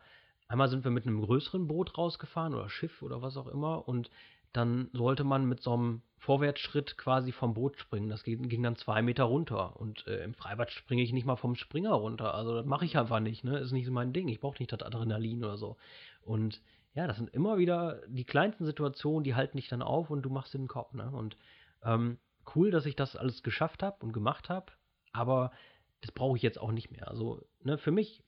einmal 0.48 0.68
sind 0.68 0.84
wir 0.84 0.90
mit 0.90 1.06
einem 1.06 1.20
größeren 1.20 1.66
Boot 1.66 1.96
rausgefahren 1.98 2.54
oder 2.54 2.68
Schiff 2.68 3.02
oder 3.02 3.22
was 3.22 3.36
auch 3.36 3.48
immer 3.48 3.88
und 3.88 4.10
dann 4.56 4.88
sollte 4.92 5.24
man 5.24 5.46
mit 5.46 5.62
so 5.62 5.74
einem 5.74 6.02
Vorwärtsschritt 6.18 6.96
quasi 6.96 7.30
vom 7.30 7.54
Boot 7.54 7.78
springen. 7.78 8.08
Das 8.08 8.24
ging, 8.24 8.48
ging 8.48 8.62
dann 8.62 8.76
zwei 8.76 9.02
Meter 9.02 9.24
runter. 9.24 9.78
Und 9.78 10.06
äh, 10.06 10.24
im 10.24 10.34
Freibad 10.34 10.70
springe 10.70 11.02
ich 11.02 11.12
nicht 11.12 11.26
mal 11.26 11.36
vom 11.36 11.54
Springer 11.54 11.92
runter. 11.92 12.34
Also 12.34 12.54
das 12.54 12.66
mache 12.66 12.84
ich 12.84 12.96
einfach 12.96 13.20
nicht. 13.20 13.44
Ne? 13.44 13.58
Ist 13.58 13.72
nicht 13.72 13.88
mein 13.90 14.12
Ding. 14.12 14.28
Ich 14.28 14.40
brauche 14.40 14.58
nicht 14.58 14.72
das 14.72 14.82
Adrenalin 14.82 15.44
oder 15.44 15.56
so. 15.56 15.76
Und 16.22 16.60
ja, 16.94 17.06
das 17.06 17.18
sind 17.18 17.30
immer 17.34 17.58
wieder 17.58 18.00
die 18.08 18.24
kleinsten 18.24 18.64
Situationen, 18.64 19.22
die 19.22 19.34
halten 19.34 19.58
dich 19.58 19.68
dann 19.68 19.82
auf 19.82 20.10
und 20.10 20.22
du 20.22 20.30
machst 20.30 20.54
den 20.54 20.66
Kopf. 20.66 20.94
Ne? 20.94 21.10
Und 21.10 21.36
ähm, 21.84 22.18
cool, 22.54 22.70
dass 22.70 22.86
ich 22.86 22.96
das 22.96 23.14
alles 23.14 23.42
geschafft 23.42 23.82
habe 23.82 24.04
und 24.04 24.12
gemacht 24.12 24.48
habe. 24.48 24.72
Aber 25.12 25.52
das 26.00 26.12
brauche 26.12 26.36
ich 26.36 26.42
jetzt 26.42 26.58
auch 26.58 26.72
nicht 26.72 26.90
mehr. 26.90 27.08
Also 27.08 27.46
ne, 27.62 27.78
für 27.78 27.90
mich, 27.90 28.22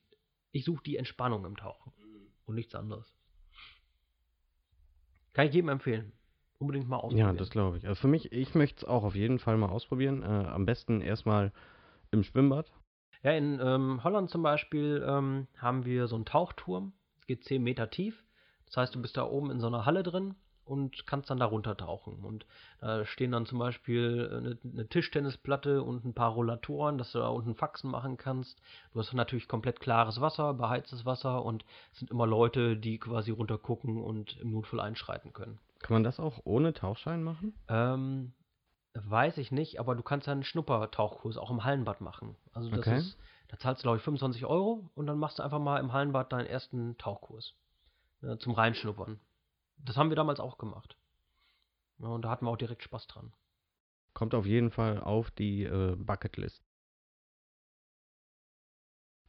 ich 0.51 0.63
suche 0.63 0.83
die 0.83 0.97
Entspannung 0.97 1.45
im 1.45 1.57
Tauchen 1.57 1.91
und 2.45 2.55
nichts 2.55 2.75
anderes. 2.75 3.11
Kann 5.33 5.47
ich 5.47 5.53
jedem 5.53 5.69
empfehlen. 5.69 6.11
Unbedingt 6.59 6.89
mal 6.89 6.97
ausprobieren. 6.97 7.27
Ja, 7.27 7.33
das 7.33 7.49
glaube 7.49 7.77
ich. 7.77 7.87
Also 7.87 8.01
für 8.01 8.09
mich, 8.09 8.33
ich 8.33 8.53
möchte 8.53 8.83
es 8.83 8.83
auch 8.85 9.03
auf 9.03 9.15
jeden 9.15 9.39
Fall 9.39 9.57
mal 9.57 9.69
ausprobieren. 9.69 10.23
Äh, 10.23 10.25
am 10.25 10.65
besten 10.65 10.99
erstmal 10.99 11.53
im 12.11 12.23
Schwimmbad. 12.23 12.71
Ja, 13.23 13.31
in 13.31 13.59
ähm, 13.61 14.03
Holland 14.03 14.29
zum 14.29 14.43
Beispiel 14.43 15.03
ähm, 15.07 15.47
haben 15.57 15.85
wir 15.85 16.07
so 16.07 16.15
einen 16.15 16.25
Tauchturm. 16.25 16.91
Es 17.21 17.27
geht 17.27 17.45
10 17.45 17.63
Meter 17.63 17.89
tief. 17.89 18.23
Das 18.65 18.77
heißt, 18.77 18.95
du 18.95 19.01
bist 19.01 19.15
da 19.15 19.23
oben 19.23 19.51
in 19.51 19.61
so 19.61 19.67
einer 19.67 19.85
Halle 19.85 20.03
drin 20.03 20.35
und 20.69 21.07
kannst 21.07 21.29
dann 21.29 21.39
da 21.39 21.45
runtertauchen. 21.45 22.23
Und 22.23 22.45
da 22.79 23.05
stehen 23.05 23.31
dann 23.31 23.45
zum 23.45 23.57
Beispiel 23.57 24.29
eine, 24.31 24.57
eine, 24.63 24.87
Tischtennisplatte 24.87 25.81
und 25.81 26.05
ein 26.05 26.13
paar 26.13 26.31
Rollatoren, 26.31 26.97
dass 26.97 27.13
du 27.13 27.19
da 27.19 27.29
unten 27.29 27.55
Faxen 27.55 27.89
machen 27.89 28.17
kannst. 28.17 28.61
Du 28.93 28.99
hast 28.99 29.11
natürlich 29.13 29.47
komplett 29.47 29.79
klares 29.79 30.21
Wasser, 30.21 30.53
beheiztes 30.53 31.05
Wasser 31.05 31.43
und 31.43 31.65
es 31.93 31.99
sind 31.99 32.11
immer 32.11 32.27
Leute, 32.27 32.77
die 32.77 32.99
quasi 32.99 33.31
runtergucken 33.31 34.01
und 34.01 34.37
im 34.39 34.51
Notfall 34.51 34.81
einschreiten 34.81 35.33
können. 35.33 35.59
Kann 35.79 35.95
man 35.95 36.03
das 36.03 36.19
auch 36.19 36.39
ohne 36.43 36.73
Tauchschein 36.73 37.23
machen? 37.23 37.53
Ähm, 37.67 38.33
weiß 38.93 39.37
ich 39.37 39.51
nicht, 39.51 39.79
aber 39.79 39.95
du 39.95 40.03
kannst 40.03 40.27
ja 40.27 40.33
einen 40.33 40.43
Schnuppertauchkurs 40.43 41.37
auch 41.37 41.51
im 41.51 41.63
Hallenbad 41.63 42.01
machen. 42.01 42.35
Also 42.53 42.69
das 42.69 42.79
okay. 42.79 42.97
ist, 42.97 43.17
da 43.47 43.57
zahlst 43.57 43.81
du 43.81 43.83
glaube 43.83 43.97
ich 43.97 44.03
25 44.03 44.45
Euro 44.45 44.89
und 44.95 45.07
dann 45.07 45.17
machst 45.17 45.39
du 45.39 45.43
einfach 45.43 45.59
mal 45.59 45.79
im 45.79 45.93
Hallenbad 45.93 46.31
deinen 46.31 46.47
ersten 46.47 46.97
Tauchkurs. 46.97 47.55
Ja, 48.21 48.37
zum 48.37 48.53
Reinschnuppern. 48.53 49.19
Das 49.77 49.95
haben 49.95 50.09
wir 50.09 50.15
damals 50.15 50.39
auch 50.39 50.57
gemacht. 50.57 50.97
Ja, 51.99 52.07
und 52.07 52.23
da 52.23 52.29
hatten 52.29 52.45
wir 52.45 52.51
auch 52.51 52.57
direkt 52.57 52.83
Spaß 52.83 53.07
dran. 53.07 53.31
Kommt 54.13 54.35
auf 54.35 54.45
jeden 54.45 54.71
Fall 54.71 54.99
auf 54.99 55.31
die 55.31 55.63
äh, 55.63 55.95
Bucketlist. 55.95 56.61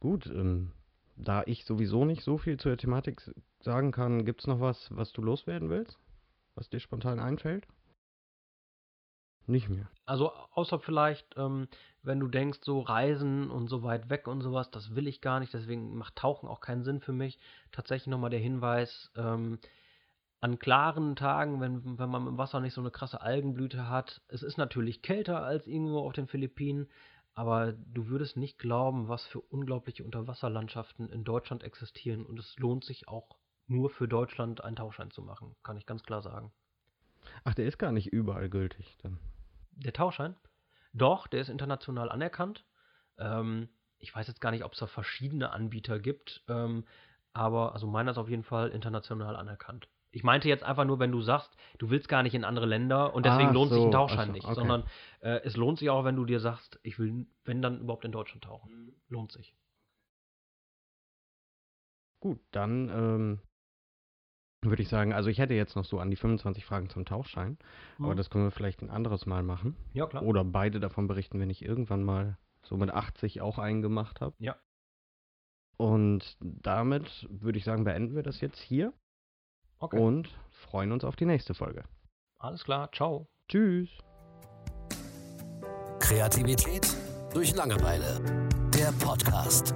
Gut, 0.01 0.25
ähm, 0.25 0.71
da 1.15 1.43
ich 1.45 1.63
sowieso 1.65 2.05
nicht 2.05 2.23
so 2.23 2.37
viel 2.37 2.57
zur 2.57 2.75
Thematik 2.75 3.21
sagen 3.59 3.91
kann, 3.91 4.25
gibt 4.25 4.41
es 4.41 4.47
noch 4.47 4.59
was, 4.59 4.89
was 4.95 5.13
du 5.13 5.21
loswerden 5.21 5.69
willst? 5.69 5.99
Was 6.55 6.69
dir 6.69 6.79
spontan 6.79 7.19
einfällt? 7.19 7.67
Nicht 9.47 9.69
mehr. 9.69 9.89
Also 10.05 10.31
außer 10.51 10.79
vielleicht, 10.79 11.35
ähm, 11.35 11.67
wenn 12.03 12.19
du 12.19 12.27
denkst, 12.27 12.59
so 12.63 12.79
Reisen 12.79 13.49
und 13.49 13.67
so 13.67 13.83
weit 13.83 14.09
weg 14.09 14.27
und 14.27 14.41
sowas, 14.41 14.69
das 14.71 14.95
will 14.95 15.07
ich 15.07 15.21
gar 15.21 15.39
nicht, 15.39 15.53
deswegen 15.53 15.97
macht 15.97 16.15
Tauchen 16.15 16.47
auch 16.47 16.61
keinen 16.61 16.83
Sinn 16.83 17.01
für 17.01 17.13
mich. 17.13 17.39
Tatsächlich 17.71 18.07
nochmal 18.07 18.29
der 18.29 18.39
Hinweis, 18.39 19.11
ähm, 19.15 19.59
an 20.41 20.57
klaren 20.57 21.15
Tagen, 21.15 21.61
wenn, 21.61 21.99
wenn 21.99 22.09
man 22.09 22.27
im 22.27 22.37
Wasser 22.37 22.59
nicht 22.59 22.73
so 22.73 22.81
eine 22.81 22.91
krasse 22.91 23.21
Algenblüte 23.21 23.87
hat, 23.87 24.21
es 24.27 24.41
ist 24.41 24.57
natürlich 24.57 25.03
kälter 25.03 25.43
als 25.43 25.67
irgendwo 25.67 25.99
auf 25.99 26.13
den 26.13 26.27
Philippinen, 26.27 26.89
aber 27.35 27.73
du 27.73 28.07
würdest 28.07 28.37
nicht 28.37 28.57
glauben, 28.57 29.07
was 29.07 29.23
für 29.25 29.39
unglaubliche 29.39 30.03
Unterwasserlandschaften 30.03 31.09
in 31.09 31.23
Deutschland 31.23 31.63
existieren 31.63 32.25
und 32.25 32.39
es 32.39 32.57
lohnt 32.57 32.83
sich 32.83 33.07
auch 33.07 33.37
nur 33.71 33.89
für 33.89 34.07
Deutschland 34.07 34.63
einen 34.63 34.75
Tauschschein 34.75 35.11
zu 35.11 35.21
machen, 35.21 35.55
kann 35.63 35.77
ich 35.77 35.85
ganz 35.85 36.03
klar 36.03 36.21
sagen. 36.21 36.51
Ach, 37.43 37.53
der 37.53 37.65
ist 37.65 37.79
gar 37.79 37.91
nicht 37.91 38.07
überall 38.07 38.49
gültig 38.49 38.97
dann. 39.01 39.19
Der 39.71 39.93
Tauschschein? 39.93 40.35
Doch, 40.93 41.27
der 41.27 41.41
ist 41.41 41.49
international 41.49 42.09
anerkannt. 42.11 42.65
Ähm, 43.17 43.69
ich 43.97 44.13
weiß 44.13 44.27
jetzt 44.27 44.41
gar 44.41 44.51
nicht, 44.51 44.65
ob 44.65 44.73
es 44.73 44.79
da 44.79 44.87
verschiedene 44.87 45.51
Anbieter 45.51 45.99
gibt, 45.99 46.43
ähm, 46.47 46.85
aber 47.33 47.73
also 47.73 47.87
meiner 47.87 48.11
ist 48.11 48.17
auf 48.17 48.29
jeden 48.29 48.43
Fall 48.43 48.69
international 48.69 49.35
anerkannt. 49.35 49.87
Ich 50.13 50.23
meinte 50.23 50.49
jetzt 50.49 50.63
einfach 50.63 50.83
nur, 50.83 50.99
wenn 50.99 51.11
du 51.11 51.21
sagst, 51.21 51.55
du 51.77 51.89
willst 51.89 52.09
gar 52.09 52.21
nicht 52.23 52.33
in 52.33 52.43
andere 52.43 52.65
Länder 52.65 53.13
und 53.13 53.25
deswegen 53.25 53.49
ah, 53.49 53.53
lohnt 53.53 53.69
so, 53.69 53.75
sich 53.75 53.85
ein 53.85 53.91
Tauchschein 53.91 54.27
so, 54.27 54.33
nicht, 54.33 54.45
okay. 54.45 54.55
sondern 54.55 54.83
äh, 55.21 55.39
es 55.45 55.55
lohnt 55.55 55.79
sich 55.79 55.89
auch, 55.89 56.03
wenn 56.03 56.17
du 56.17 56.25
dir 56.25 56.41
sagst, 56.41 56.79
ich 56.83 56.99
will, 56.99 57.27
wenn 57.45 57.61
dann 57.61 57.79
überhaupt 57.79 58.03
in 58.03 58.11
Deutschland 58.11 58.43
tauchen. 58.43 58.69
Mhm. 58.69 58.93
Lohnt 59.07 59.31
sich. 59.31 59.55
Gut, 62.19 62.41
dann 62.51 62.89
ähm, 62.89 63.39
würde 64.63 64.81
ich 64.81 64.89
sagen, 64.89 65.13
also 65.13 65.29
ich 65.29 65.39
hätte 65.39 65.53
jetzt 65.53 65.75
noch 65.75 65.85
so 65.85 65.99
an 65.99 66.09
die 66.09 66.15
25 66.15 66.65
Fragen 66.65 66.89
zum 66.89 67.05
Tauchschein, 67.05 67.57
mhm. 67.97 68.05
aber 68.05 68.15
das 68.15 68.29
können 68.29 68.45
wir 68.45 68.51
vielleicht 68.51 68.81
ein 68.81 68.89
anderes 68.89 69.25
Mal 69.25 69.43
machen. 69.43 69.75
Ja, 69.93 70.05
klar. 70.05 70.23
Oder 70.23 70.43
beide 70.43 70.79
davon 70.79 71.07
berichten, 71.07 71.39
wenn 71.39 71.49
ich 71.49 71.63
irgendwann 71.63 72.03
mal 72.03 72.37
so 72.63 72.77
mit 72.77 72.91
80 72.91 73.41
auch 73.41 73.57
einen 73.57 73.81
gemacht 73.81 74.21
habe. 74.21 74.35
Ja. 74.39 74.55
Und 75.77 76.37
damit 76.39 77.27
würde 77.31 77.57
ich 77.57 77.63
sagen, 77.63 77.83
beenden 77.83 78.15
wir 78.15 78.23
das 78.23 78.39
jetzt 78.39 78.59
hier. 78.59 78.93
Okay. 79.79 79.97
Und 79.97 80.29
freuen 80.51 80.91
uns 80.91 81.03
auf 81.03 81.15
die 81.15 81.25
nächste 81.25 81.55
Folge. 81.55 81.83
Alles 82.37 82.63
klar, 82.63 82.91
ciao. 82.91 83.27
Tschüss. 83.47 83.89
Kreativität 85.99 86.87
durch 87.33 87.55
Langeweile. 87.55 88.21
Der 88.75 88.91
Podcast. 89.03 89.73